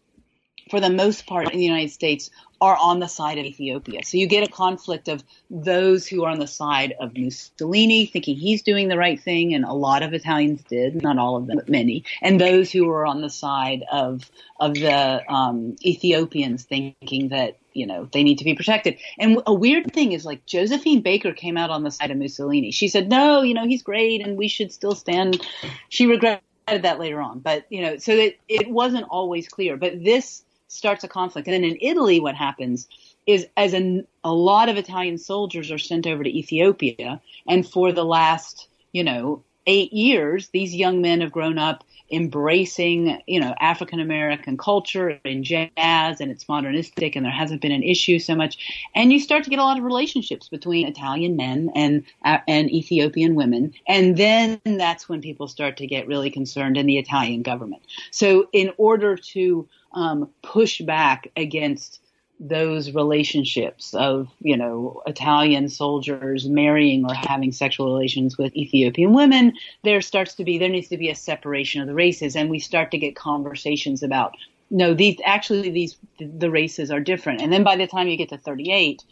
[0.71, 4.05] for the most part in the United States, are on the side of Ethiopia.
[4.05, 8.37] So you get a conflict of those who are on the side of Mussolini, thinking
[8.37, 11.57] he's doing the right thing, and a lot of Italians did, not all of them,
[11.57, 17.29] but many, and those who are on the side of of the um, Ethiopians, thinking
[17.29, 18.99] that you know they need to be protected.
[19.18, 22.70] And a weird thing is like Josephine Baker came out on the side of Mussolini.
[22.70, 25.47] She said, "No, you know he's great, and we should still stand."
[25.89, 29.77] She regretted that later on, but you know, so it it wasn't always clear.
[29.77, 31.47] But this starts a conflict.
[31.49, 32.89] And then in Italy, what happens
[33.27, 37.93] is as a, a lot of Italian soldiers are sent over to Ethiopia, and for
[37.93, 43.55] the last, you know, eight years, these young men have grown up embracing, you know,
[43.59, 48.35] African American culture and jazz, and it's modernistic, and there hasn't been an issue so
[48.35, 48.85] much.
[48.95, 52.71] And you start to get a lot of relationships between Italian men and uh, and
[52.71, 57.43] Ethiopian women, and then that's when people start to get really concerned in the Italian
[57.43, 57.83] government.
[58.11, 62.02] So, in order to um, push back against
[62.43, 69.53] those relationships of, you know, Italian soldiers marrying or having sexual relations with Ethiopian women,
[69.84, 72.34] there starts to be, there needs to be a separation of the races.
[72.34, 74.36] And we start to get conversations about,
[74.70, 77.43] no, these, actually these, the races are different.
[77.43, 79.05] And then by the time you get to 38,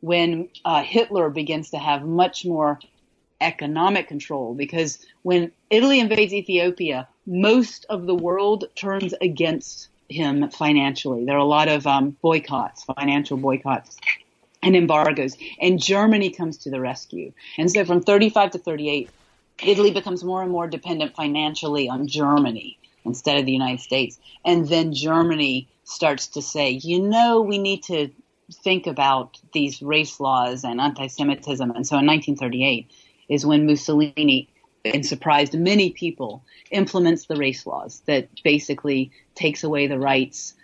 [0.00, 2.80] when uh, Hitler begins to have much more
[3.40, 11.24] economic control, because when Italy invades Ethiopia, most of the world turns against him financially.
[11.24, 13.96] There are a lot of um, boycotts, financial boycotts
[14.62, 17.32] and embargoes, and Germany comes to the rescue.
[17.58, 19.10] And so from 35 to 38,
[19.64, 24.18] Italy becomes more and more dependent financially on Germany instead of the United States.
[24.44, 28.10] And then Germany starts to say, you know, we need to
[28.52, 31.70] think about these race laws and anti-Semitism.
[31.70, 32.90] And so in 1938
[33.28, 34.48] is when Mussolini
[34.84, 40.54] and surprised many people, implements the race laws that basically takes away the rights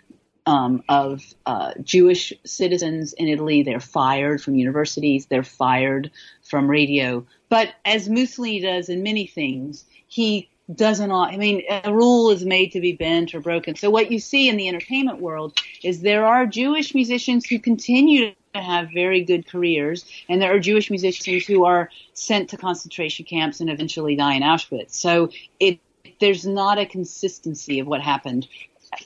[0.45, 3.63] um, of uh, Jewish citizens in Italy.
[3.63, 5.27] They're fired from universities.
[5.27, 6.11] They're fired
[6.43, 7.25] from radio.
[7.49, 11.11] But as Mussolini does in many things, he doesn't.
[11.11, 13.75] I mean, a rule is made to be bent or broken.
[13.75, 18.33] So what you see in the entertainment world is there are Jewish musicians who continue
[18.59, 23.25] to have very good careers, and there are Jewish musicians who are sent to concentration
[23.25, 24.91] camps and eventually die in Auschwitz.
[24.91, 25.29] So
[25.59, 25.79] it
[26.19, 28.47] there's not a consistency of what happened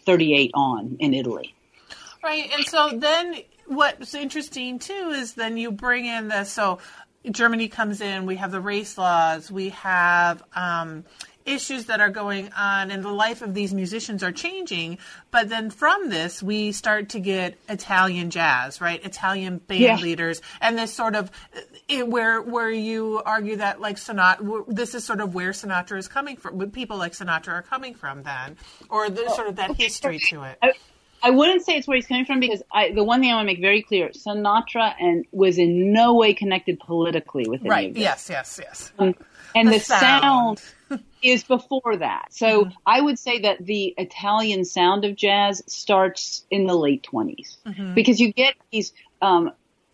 [0.06, 1.54] 38 on in Italy.
[2.24, 3.38] Right, and so then
[3.68, 6.80] what's interesting too is then you bring in the so
[7.30, 11.06] Germany comes in, we have the race laws, we have um,
[11.46, 14.98] issues that are going on and the life of these musicians are changing.
[15.32, 19.04] But then from this, we start to get Italian jazz, right?
[19.04, 19.98] Italian band yeah.
[19.98, 21.32] leaders, and this sort of
[21.88, 26.08] it, where where you argue that like Sinatra, this is sort of where Sinatra is
[26.08, 26.72] coming from.
[26.72, 28.58] People like Sinatra are coming from then,
[28.90, 30.58] or there's sort of that history to it.
[30.62, 30.74] I,
[31.26, 33.48] I wouldn't say it's where he's coming from because I, the one thing I want
[33.48, 37.96] to make very clear: Sinatra and was in no way connected politically with any right.
[37.96, 38.92] Yes, yes, yes.
[39.00, 39.16] Um,
[39.56, 42.28] and the, the sound, sound is before that.
[42.32, 42.72] So mm-hmm.
[42.86, 47.94] I would say that the Italian sound of jazz starts in the late 20s mm-hmm.
[47.94, 49.52] because you get these um,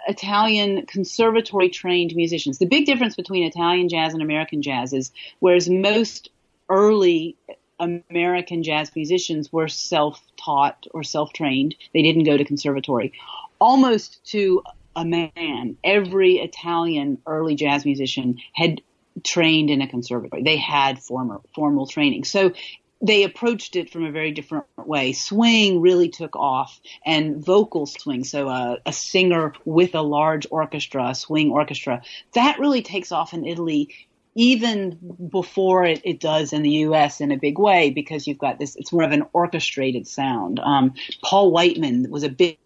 [0.07, 2.57] Italian conservatory trained musicians.
[2.57, 6.29] The big difference between Italian jazz and American jazz is whereas most
[6.69, 7.35] early
[7.79, 13.13] American jazz musicians were self taught or self trained, they didn't go to conservatory.
[13.59, 14.63] Almost to
[14.95, 18.81] a man, every Italian early jazz musician had
[19.23, 20.43] trained in a conservatory.
[20.43, 22.23] They had formal formal training.
[22.23, 22.53] So
[23.01, 25.13] they approached it from a very different way.
[25.13, 31.09] Swing really took off, and vocal swing, so a, a singer with a large orchestra,
[31.09, 32.01] a swing orchestra,
[32.33, 33.89] that really takes off in Italy
[34.35, 34.97] even
[35.29, 37.19] before it, it, does in the U.S.
[37.19, 38.75] in a big way because you've got this.
[38.75, 40.59] It's more of an orchestrated sound.
[40.59, 40.93] Um,
[41.23, 42.57] Paul Whiteman was a big.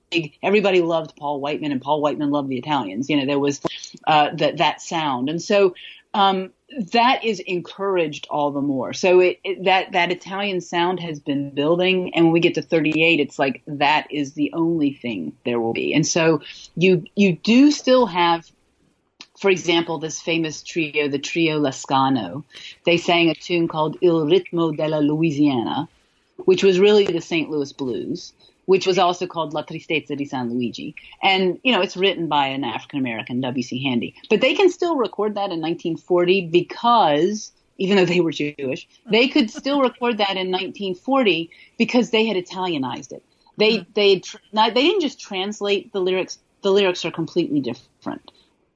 [0.44, 3.10] Everybody loved Paul Whiteman, and Paul Whiteman loved the Italians.
[3.10, 3.62] You know, there was
[4.06, 5.74] uh, that that sound, and so
[6.14, 6.52] um,
[6.92, 8.94] that is encouraged all the more.
[8.94, 12.62] So it, it, that that Italian sound has been building, and when we get to
[12.62, 15.94] 38, it's like that is the only thing there will be.
[15.94, 16.42] And so
[16.76, 18.50] you you do still have,
[19.40, 22.44] for example, this famous trio, the trio Lescano.
[22.86, 25.88] They sang a tune called Il ritmo della Louisiana,
[26.38, 27.50] which was really the St.
[27.50, 28.34] Louis blues
[28.66, 30.96] which was also called La Tristezza di San Luigi.
[31.22, 33.84] And, you know, it's written by an African American, W.C.
[33.84, 34.16] Handy.
[34.30, 39.28] But they can still record that in 1940 because, even though they were Jewish, they
[39.28, 43.24] could still record that in 1940 because they had Italianized it.
[43.58, 43.92] They, mm-hmm.
[43.94, 44.22] they,
[44.54, 48.32] they didn't just translate the lyrics the lyrics are completely different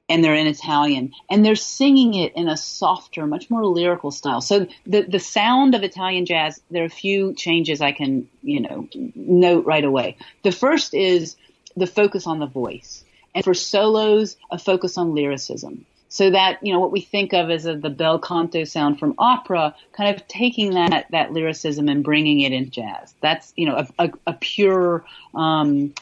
[0.08, 4.40] and they're in Italian, and they're singing it in a softer, much more lyrical style.
[4.40, 8.60] So the the sound of Italian jazz, there are a few changes I can you
[8.60, 10.16] know note right away.
[10.42, 11.36] The first is
[11.76, 13.04] the focus on the voice,
[13.34, 15.84] and for solos, a focus on lyricism.
[16.10, 19.14] So that you know what we think of as a, the bel canto sound from
[19.18, 23.14] opera, kind of taking that that lyricism and bringing it into jazz.
[23.20, 25.04] That's you know a, a, a pure
[25.34, 25.92] um,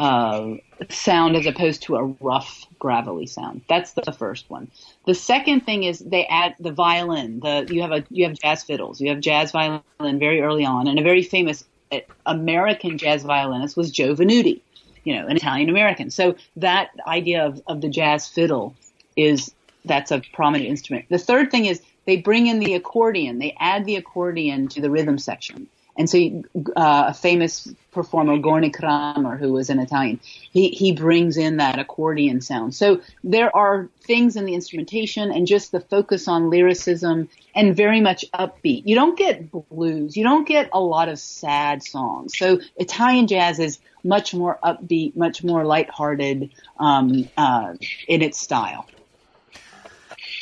[0.00, 0.56] uh,
[0.88, 3.60] sound as opposed to a rough, gravelly sound.
[3.68, 4.70] That's the first one.
[5.04, 7.40] The second thing is they add the violin.
[7.40, 8.98] The you have a you have jazz fiddles.
[8.98, 9.82] You have jazz violin
[10.18, 14.62] very early on, and a very famous uh, American jazz violinist was Joe Venuti,
[15.04, 16.08] you know, an Italian American.
[16.10, 18.74] So that idea of, of the jazz fiddle
[19.16, 19.52] is
[19.84, 21.04] that's a prominent instrument.
[21.10, 23.38] The third thing is they bring in the accordion.
[23.38, 25.68] They add the accordion to the rhythm section.
[26.00, 26.42] And so
[26.76, 30.18] uh, a famous performer, Gorni Kramer, who was an Italian,
[30.50, 32.74] he, he brings in that accordion sound.
[32.74, 38.00] So there are things in the instrumentation and just the focus on lyricism and very
[38.00, 38.84] much upbeat.
[38.86, 40.16] You don't get blues.
[40.16, 42.32] You don't get a lot of sad songs.
[42.38, 47.74] So Italian jazz is much more upbeat, much more lighthearted um, uh,
[48.08, 48.86] in its style.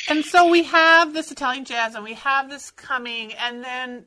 [0.07, 4.05] And so we have this Italian jazz and we have this coming, and then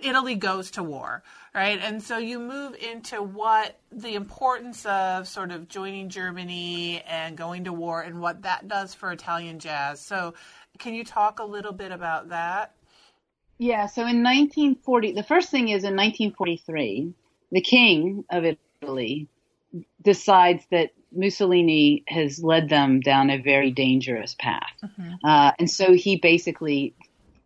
[0.00, 1.22] Italy goes to war,
[1.54, 1.78] right?
[1.80, 7.64] And so you move into what the importance of sort of joining Germany and going
[7.64, 10.00] to war and what that does for Italian jazz.
[10.00, 10.34] So,
[10.78, 12.74] can you talk a little bit about that?
[13.58, 17.14] Yeah, so in 1940, the first thing is in 1943,
[17.52, 18.44] the king of
[18.82, 19.28] Italy
[20.02, 24.72] decides that Mussolini has led them down a very dangerous path.
[24.84, 25.14] Mm-hmm.
[25.24, 26.94] Uh, and so he basically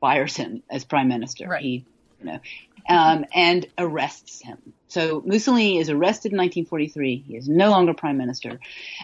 [0.00, 1.46] fires him as prime minister.
[1.46, 1.62] Right.
[1.62, 1.86] He
[2.26, 2.40] know,
[2.88, 4.58] um, and arrests him.
[4.88, 7.24] So Mussolini is arrested in 1943.
[7.26, 8.58] He is no longer prime minister.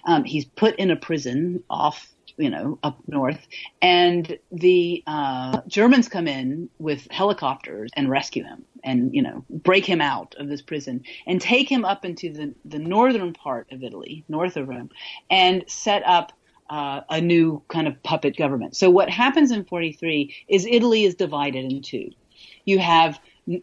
[0.05, 2.09] Um, he's put in a prison off,
[2.39, 3.47] you know, up north,
[3.83, 9.85] and the uh, Germans come in with helicopters and rescue him, and you know, break
[9.85, 13.85] him out of this prison and take him up into the the northern part of
[13.85, 14.91] Italy, north of Rome,
[15.31, 16.33] and set up.
[16.71, 18.75] Uh, a new kind of puppet government.
[18.75, 22.11] So what happens in 43 is Italy is divided in two.
[22.65, 23.19] You have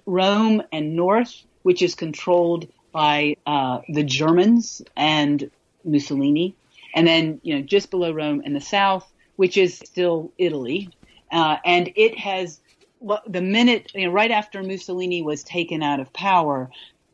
[0.05, 5.49] Rome and North, which is controlled by uh, the Germans and
[5.83, 6.55] Mussolini,
[6.93, 10.89] and then you know just below Rome in the south, which is still Italy,
[11.31, 12.59] uh, and it has
[13.27, 16.69] the minute you know, right after Mussolini was taken out of power,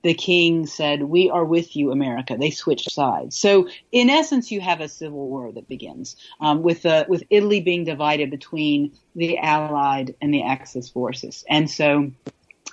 [0.08, 3.38] the king said, "We are with you, America." They switched sides.
[3.38, 7.60] So, in essence, you have a civil war that begins um, with uh, with Italy
[7.60, 12.10] being divided between the Allied and the Axis forces, and so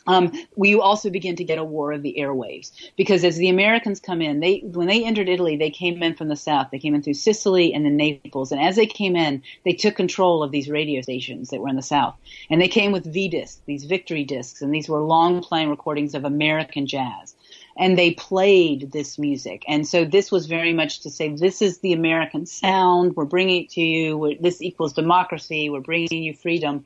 [0.06, 4.00] um, we also begin to get a war of the airwaves because as the Americans
[4.00, 6.68] come in, they when they entered Italy, they came in from the south.
[6.70, 9.96] They came in through Sicily and then Naples, and as they came in, they took
[9.96, 12.16] control of these radio stations that were in the south,
[12.50, 16.14] and they came with V discs, these victory discs, and these were long playing recordings
[16.14, 17.34] of American jazz.
[17.76, 21.78] And they played this music, and so this was very much to say, this is
[21.78, 23.16] the American sound.
[23.16, 24.16] We're bringing it to you.
[24.16, 25.70] We're, this equals democracy.
[25.70, 26.84] We're bringing you freedom.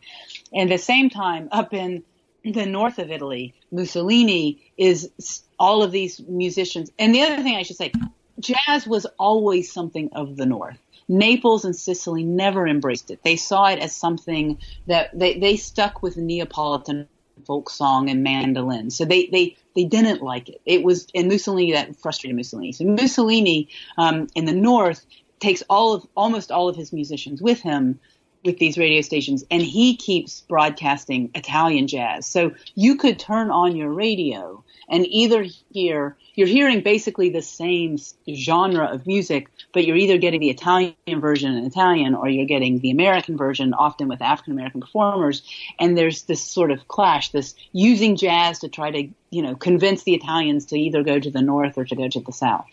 [0.55, 2.05] And at the same time, up in
[2.45, 5.11] the north of Italy, Mussolini is
[5.59, 6.91] all of these musicians.
[6.99, 7.93] And the other thing I should say,
[8.41, 10.79] jazz was always something of the north.
[11.09, 13.21] Naples and Sicily never embraced it.
[13.25, 17.09] They saw it as something that they, they stuck with Neapolitan
[17.47, 18.91] folk song and mandolin.
[18.91, 20.61] So they, they, they didn't like it.
[20.67, 22.73] It was, and Mussolini, that frustrated Mussolini.
[22.73, 25.05] So Mussolini, um, in the north
[25.41, 28.01] takes all of, almost all of his musicians with him
[28.49, 32.27] with these radio stations and he keeps broadcasting Italian jazz.
[32.27, 37.99] So you could turn on your radio and either hear, you're hearing basically the same
[38.33, 42.79] genre of music, but you're either getting the Italian version in Italian or you're getting
[42.79, 45.43] the American version, often with African American performers.
[45.79, 50.05] And there's this sort of clash, this using jazz to try to, you know, convince
[50.05, 52.67] the Italians to either go to the north or to go to the south.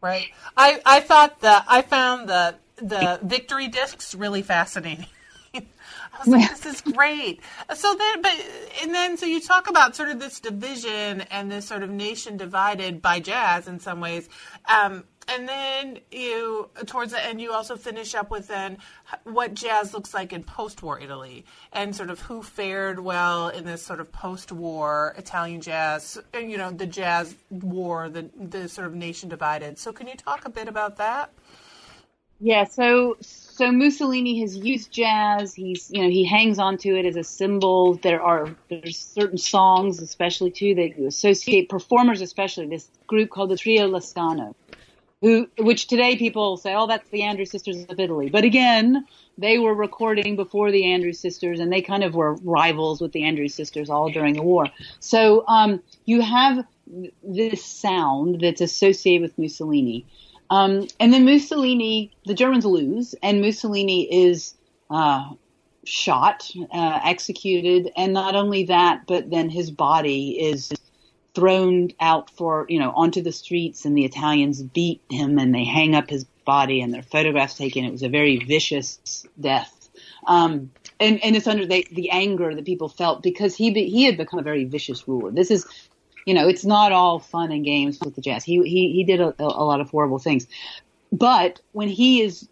[0.00, 0.28] Right.
[0.56, 5.06] I, I thought that I found the the victory discs really fascinating.
[5.54, 5.62] I
[6.18, 7.40] was like, this is great.
[7.74, 8.32] So then, but
[8.82, 12.36] and then, so you talk about sort of this division and this sort of nation
[12.36, 14.28] divided by jazz in some ways.
[14.66, 18.78] Um, and then you, towards the end, you also finish up with then
[19.24, 23.84] what jazz looks like in post-war Italy and sort of who fared well in this
[23.84, 29.28] sort of post-war Italian jazz, you know, the jazz war, the the sort of nation
[29.28, 29.78] divided.
[29.78, 31.30] So, can you talk a bit about that?
[32.40, 35.54] Yeah, so so Mussolini has used jazz.
[35.54, 37.94] He's you know he hangs on to it as a symbol.
[37.96, 43.50] There are there's certain songs, especially too, that you associate performers, especially this group called
[43.50, 44.54] the Trio Lescano.
[45.20, 48.28] who, which today people say, oh, that's the Andrews Sisters of Italy.
[48.30, 49.04] But again,
[49.36, 53.24] they were recording before the Andrews Sisters, and they kind of were rivals with the
[53.24, 54.66] Andrews Sisters all during the war.
[55.00, 56.64] So um, you have
[57.22, 60.06] this sound that's associated with Mussolini.
[60.50, 64.54] Um, and then Mussolini, the Germans lose, and Mussolini is
[64.90, 65.30] uh,
[65.84, 70.72] shot, uh, executed, and not only that, but then his body is
[71.34, 75.64] thrown out for you know onto the streets, and the Italians beat him, and they
[75.64, 77.84] hang up his body, and their photographs taken.
[77.84, 79.74] It was a very vicious death.
[80.26, 80.70] Um,
[81.00, 84.16] and, and it's under the, the anger that people felt because he be, he had
[84.16, 85.30] become a very vicious ruler.
[85.30, 85.66] This is
[86.28, 88.44] you know, it's not all fun and games with the Jazz.
[88.44, 90.46] He he he did a, a lot of horrible things,
[91.10, 92.46] but when he is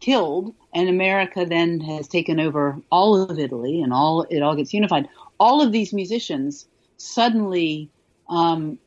[0.00, 4.72] killed and America then has taken over all of Italy and all it all gets
[4.72, 7.90] unified, all of these musicians suddenly
[8.30, 8.78] um,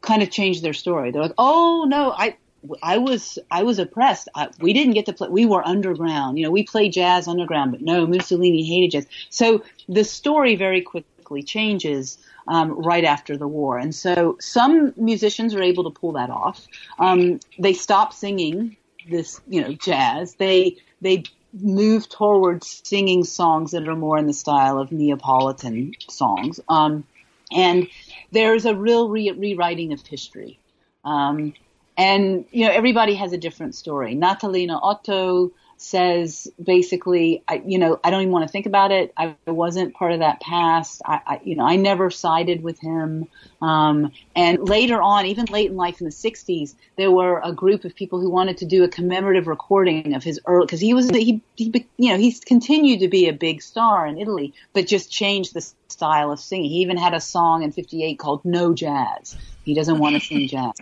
[0.00, 1.12] kind of change their story.
[1.12, 2.36] They're like, oh no, I
[2.82, 4.28] I was I was oppressed.
[4.34, 5.28] I, we didn't get to play.
[5.28, 6.38] We were underground.
[6.38, 9.06] You know, we played jazz underground, but no, Mussolini hated jazz.
[9.30, 12.18] So the story very quickly changes
[12.48, 13.78] um, right after the war.
[13.78, 16.66] And so some musicians are able to pull that off.
[16.98, 18.76] Um, they stop singing
[19.08, 20.34] this, you know, jazz.
[20.34, 26.60] They they move towards singing songs that are more in the style of Neapolitan songs.
[26.68, 27.04] Um,
[27.52, 27.88] and
[28.32, 30.58] there's a real re- rewriting of history.
[31.04, 31.54] Um,
[31.96, 34.14] and you know, everybody has a different story.
[34.14, 39.12] Natalino Otto says basically, I, you know, I don't even want to think about it.
[39.16, 41.02] I wasn't part of that past.
[41.04, 43.28] I, I you know, I never sided with him.
[43.62, 47.84] Um, and later on, even late in life in the 60s, there were a group
[47.84, 51.10] of people who wanted to do a commemorative recording of his early, because he was,
[51.10, 55.10] he, he, you know, he's continued to be a big star in Italy, but just
[55.10, 56.70] changed the style of singing.
[56.70, 59.36] He even had a song in 58 called No Jazz.
[59.64, 60.74] He doesn't want to sing jazz.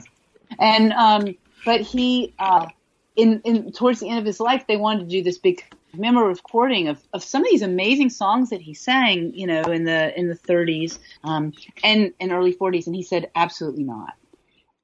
[0.59, 1.34] And, um,
[1.64, 2.68] but he, uh,
[3.17, 6.39] in, in towards the end of his life, they wanted to do this big commemorative
[6.45, 10.19] recording of, of some of these amazing songs that he sang, you know, in the
[10.19, 11.53] in the 30s um,
[11.83, 14.14] and and early 40s, and he said, absolutely not.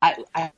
[0.01, 0.53] I, I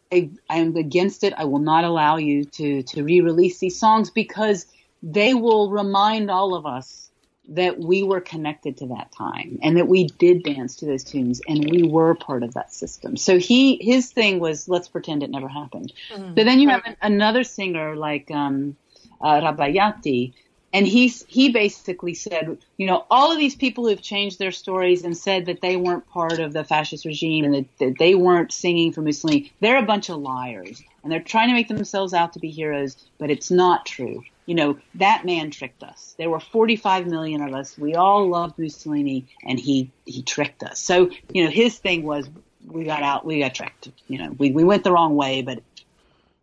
[0.48, 1.34] I am against it.
[1.36, 4.66] I will not allow you to to re-release these songs because
[5.02, 7.10] they will remind all of us
[7.48, 11.42] that we were connected to that time and that we did dance to those tunes
[11.46, 13.16] and we were part of that system.
[13.16, 15.92] So he, his thing was, let's pretend it never happened.
[16.12, 16.34] Mm-hmm.
[16.34, 18.76] But then you have an, another singer like, um,
[19.20, 20.32] uh, Rabagliati,
[20.72, 25.04] and he he basically said, you know, all of these people who've changed their stories
[25.04, 28.52] and said that they weren't part of the fascist regime and that, that they weren't
[28.52, 32.32] singing for Mussolini, they're a bunch of liars and they're trying to make themselves out
[32.32, 36.14] to be heroes, but it's not true you know, that man tricked us.
[36.18, 37.78] There were 45 million of us.
[37.78, 40.78] We all loved Mussolini and he, he tricked us.
[40.78, 42.28] So, you know, his thing was
[42.66, 43.88] we got out, we got tricked.
[44.08, 45.60] You know, we, we went the wrong way, but,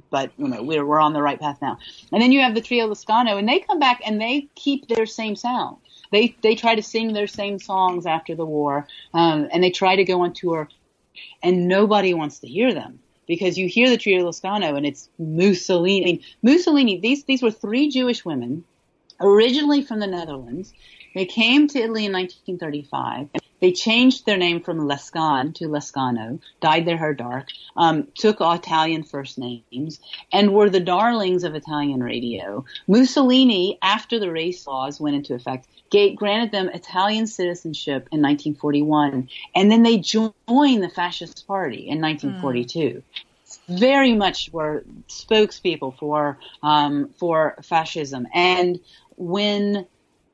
[0.10, 1.78] but, you know, we're, we're on the right path now.
[2.12, 5.06] And then you have the trio Lescano and they come back and they keep their
[5.06, 5.78] same sound.
[6.12, 9.96] They, they try to sing their same songs after the war, um, and they try
[9.96, 10.68] to go on tour
[11.42, 13.00] and nobody wants to hear them
[13.32, 16.02] because you hear the Trio Lescano and it's Mussolini.
[16.02, 18.66] I mean, Mussolini, these, these were three Jewish women,
[19.22, 20.74] originally from the Netherlands.
[21.16, 23.30] They came to Italy in 1935.
[23.62, 27.48] They changed their name from Lescan to Lescano, dyed their hair dark,
[27.78, 30.00] um, took Italian first names,
[30.34, 32.66] and were the darlings of Italian radio.
[32.88, 35.68] Mussolini, after the race laws went into effect,
[36.16, 42.80] granted them Italian citizenship in 1941, and then they joined the Fascist Party in 1942.
[42.80, 43.80] Mm.
[43.80, 48.80] Very much were spokespeople for um, for fascism, and
[49.18, 49.86] when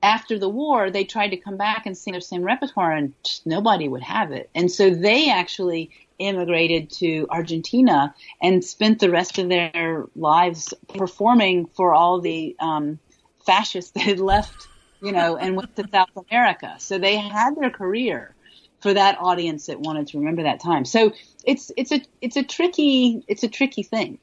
[0.01, 3.13] after the war they tried to come back and sing their same repertoire, and
[3.45, 9.37] nobody would have it, and so they actually immigrated to Argentina and spent the rest
[9.37, 12.99] of their lives performing for all the um,
[13.45, 14.67] fascists that had left
[15.01, 16.75] you know, and went to South America.
[16.79, 18.35] So they had their career
[18.81, 20.85] for that audience that wanted to remember that time.
[20.85, 24.19] So it's it's a it's a tricky it's a tricky thing.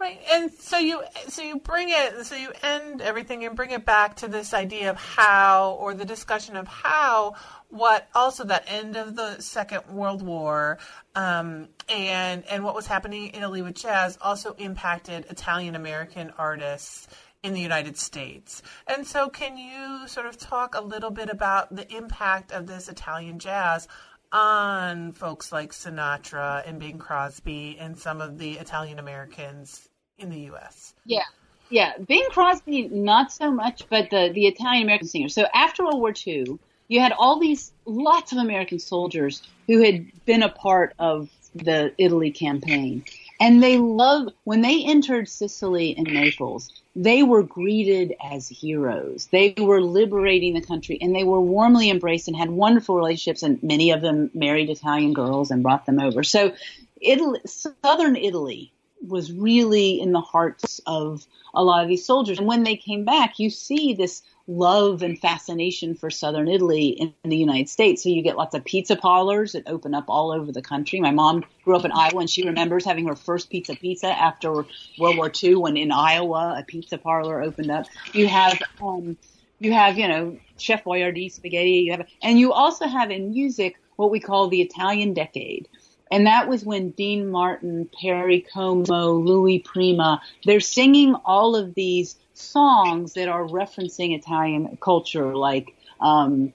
[0.00, 3.84] Right, and so you so you bring it so you end everything and bring it
[3.86, 7.36] back to this idea of how, or the discussion of how,
[7.68, 10.78] what also that end of the Second World War,
[11.14, 17.06] um, and and what was happening in Italy with jazz also impacted Italian American artists
[17.44, 18.62] in the United States.
[18.88, 22.88] And so, can you sort of talk a little bit about the impact of this
[22.88, 23.86] Italian jazz
[24.34, 30.40] on folks like Sinatra and Bing Crosby and some of the Italian Americans in the
[30.40, 30.94] U.S.?
[31.06, 31.22] Yeah.
[31.70, 35.34] Yeah, Bing Crosby, not so much, but the, the Italian American singers.
[35.34, 36.58] So after World War II,
[36.88, 41.92] you had all these lots of American soldiers who had been a part of the
[41.96, 43.04] Italy campaign.
[43.40, 49.28] And they love, when they entered Sicily and Naples, they were greeted as heroes.
[49.32, 53.62] They were liberating the country and they were warmly embraced and had wonderful relationships and
[53.62, 56.22] many of them married Italian girls and brought them over.
[56.22, 56.54] So
[57.00, 58.72] Italy, southern Italy
[59.06, 62.38] was really in the hearts of a lot of these soldiers.
[62.38, 67.14] And when they came back, you see this love and fascination for southern Italy in,
[67.24, 68.02] in, the United States.
[68.02, 71.00] So you get lots of pizza parlors that open up all over the country.
[71.00, 74.66] My mom grew up in Iowa and she remembers having her first pizza pizza after
[74.98, 77.86] World War II when in Iowa a pizza parlor opened up.
[78.12, 79.16] You have um,
[79.60, 83.76] you have, you know, Chef Boyardee spaghetti, you have and you also have in music
[83.96, 85.68] what we call the Italian decade.
[86.10, 92.16] And that was when Dean Martin, Perry Como, Louis Prima, they're singing all of these
[92.34, 96.52] songs that are referencing Italian culture, like, um,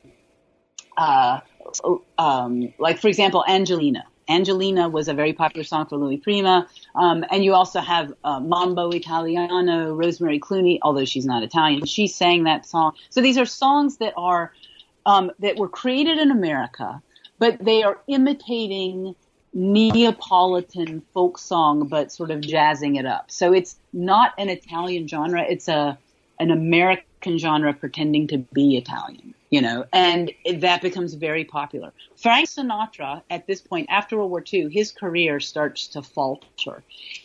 [0.97, 1.39] uh,
[2.17, 4.05] um, like for example, Angelina.
[4.29, 6.67] Angelina was a very popular song for Louis Prima.
[6.93, 12.07] Um, and you also have uh, Mambo Italiano, Rosemary Clooney, although she's not Italian, she
[12.07, 12.93] sang that song.
[13.09, 14.53] So these are songs that are
[15.05, 17.01] um, that were created in America,
[17.39, 19.15] but they are imitating
[19.53, 23.31] Neapolitan folk song, but sort of jazzing it up.
[23.31, 25.97] So it's not an Italian genre; it's a
[26.39, 31.91] an American genre pretending to be Italian, you know, and it, that becomes very popular.
[32.15, 36.81] Frank Sinatra, at this point, after World War II, his career starts to falter.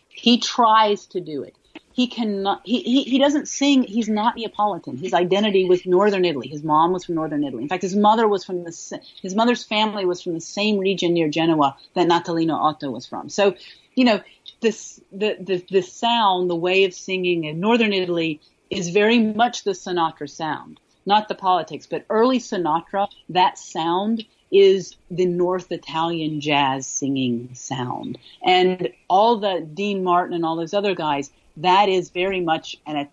[0.09, 1.55] He tries to do it
[1.95, 4.99] he cannot he, he, he doesn't sing he's not neapolitan.
[4.99, 6.49] His identity was northern italy.
[6.49, 7.63] His mom was from northern italy.
[7.63, 11.15] In fact his mother was from the his mother's family was from the same region
[11.15, 13.29] near genoa that natalino otto was from.
[13.29, 13.55] So
[13.95, 14.21] you know
[14.61, 18.41] this the the, the sound the way of singing in northern italy
[18.71, 24.25] is very much the sinatra sound not the politics but early sinatra that sound
[24.55, 28.17] is the North Italian jazz singing sound.
[28.47, 33.09] And all the Dean Martin and all those other guys, that is very much an.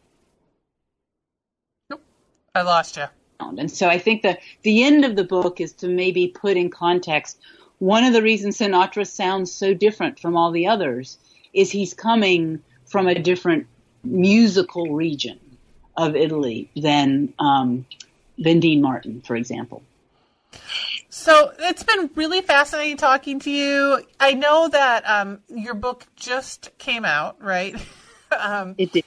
[1.89, 2.03] Nope,
[2.55, 3.05] I lost you.
[3.39, 6.69] And so I think that the end of the book is to maybe put in
[6.69, 7.39] context
[7.81, 11.17] one of the reasons Sinatra sounds so different from all the others
[11.51, 13.65] is he's coming from a different
[14.03, 15.39] musical region
[15.97, 17.87] of Italy than um,
[18.37, 19.81] than Dean Martin, for example.
[21.09, 24.05] So it's been really fascinating talking to you.
[24.19, 27.75] I know that um, your book just came out, right?
[28.39, 29.05] um, it did.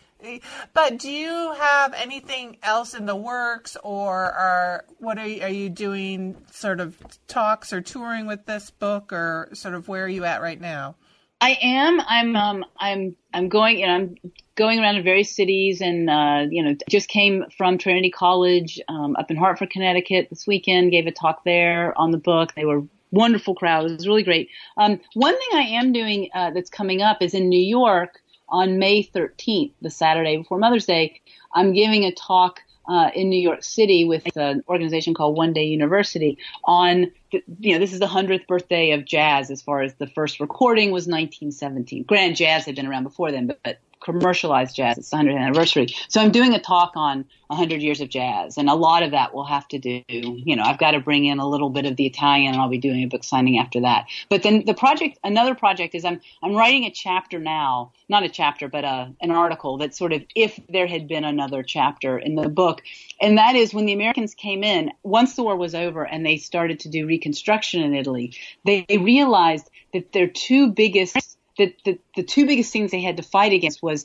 [0.73, 5.51] But do you have anything else in the works, or are what are you, are
[5.51, 6.37] you doing?
[6.51, 6.97] Sort of
[7.29, 10.97] talks or touring with this book, or sort of where are you at right now?
[11.41, 12.01] I am.
[12.01, 12.37] I'm.
[12.37, 13.17] Um, I'm.
[13.35, 13.81] I'm going.
[13.81, 14.17] You know, I'm
[14.55, 19.17] going around in various cities, and uh, you know, just came from Trinity College um,
[19.17, 20.91] up in Hartford, Connecticut this weekend.
[20.91, 22.55] Gave a talk there on the book.
[22.55, 23.91] They were wonderful crowd.
[23.91, 24.49] It was really great.
[24.79, 28.23] Um, one thing I am doing uh, that's coming up is in New York
[28.55, 31.21] on May 13th, the Saturday before Mother's Day,
[31.53, 35.65] I'm giving a talk uh, in New York City with an organization called One Day
[35.65, 40.07] University on, you know, this is the 100th birthday of jazz as far as the
[40.07, 42.05] first recording was 1917.
[42.05, 44.99] Grand jazz had been around before then, but, but commercialized jazz.
[44.99, 45.87] It's the 100th anniversary.
[46.09, 49.35] So I'm doing a talk on 100 years of jazz, and a lot of that
[49.35, 51.97] will have to do, you know, I've got to bring in a little bit of
[51.97, 54.07] the Italian, and I'll be doing a book signing after that.
[54.29, 58.29] But then the project, another project is I'm I'm writing a chapter now, not a
[58.29, 62.35] chapter, but a, an article that sort of if there had been another chapter in
[62.35, 62.83] the book,
[63.21, 66.37] and that is when the Americans came in, once the war was over, and they
[66.37, 68.35] started to do reconstruction in Italy,
[68.65, 73.17] they, they realized that their two biggest the, the, the two biggest things they had
[73.17, 74.05] to fight against was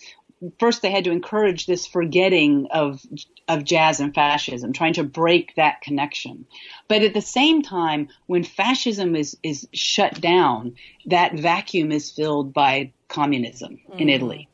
[0.60, 3.02] first they had to encourage this forgetting of
[3.48, 6.46] of jazz and fascism, trying to break that connection.
[6.88, 10.76] But at the same time, when fascism is is shut down,
[11.08, 14.00] that vacuum is filled by communism mm.
[14.00, 14.10] in.
[14.10, 14.48] Italy.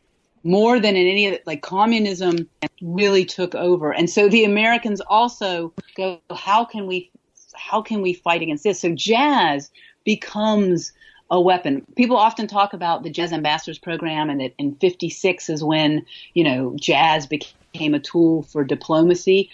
[0.44, 2.48] More than in any of like communism
[2.80, 3.92] really took over.
[3.92, 7.12] And so the Americans also go, how can we
[7.56, 8.80] how can we fight against this?
[8.80, 9.72] So jazz
[10.04, 10.94] becomes
[11.30, 11.86] a weapon.
[11.96, 16.44] People often talk about the Jazz Ambassadors Program and that in 56 is when, you
[16.44, 19.50] know, jazz became a tool for diplomacy.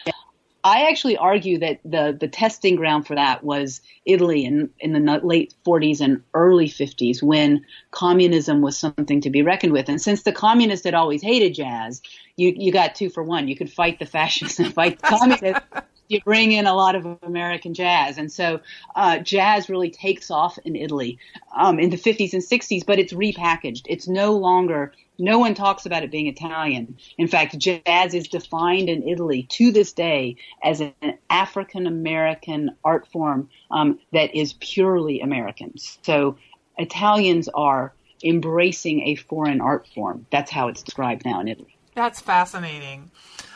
[0.64, 5.20] I actually argue that the, the testing ground for that was Italy in, in the
[5.24, 9.90] late 40s and early 50s when communism was something to be reckoned with.
[9.90, 12.02] And since the communists had always hated jazz,
[12.36, 13.48] you, you got two for one.
[13.48, 15.68] You could fight the fascists and fight the communists
[16.12, 18.18] you bring in a lot of American jazz.
[18.18, 18.60] And so
[18.96, 21.18] uh, jazz really takes off in Italy
[21.56, 23.84] um, in the 50s and 60s, but it's repackaged.
[23.88, 26.98] It's no longer, no one talks about it being Italian.
[27.18, 30.94] In fact, jazz is defined in Italy to this day as an
[31.30, 35.74] African American art form um, that is purely American.
[36.02, 36.38] So
[36.78, 37.94] Italians are
[38.24, 40.26] embracing a foreign art form.
[40.30, 41.78] That's how it's described now in Italy.
[41.96, 43.12] That's fascinating.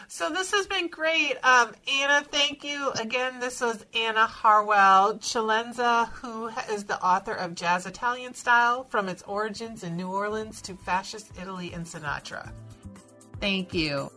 [0.07, 1.35] So this has been great.
[1.43, 2.91] Um, Anna, thank you.
[2.91, 9.09] Again, this was Anna Harwell Celenza, who is the author of Jazz Italian Style From
[9.09, 12.51] Its Origins in New Orleans to Fascist Italy and Sinatra.
[13.39, 14.11] Thank you.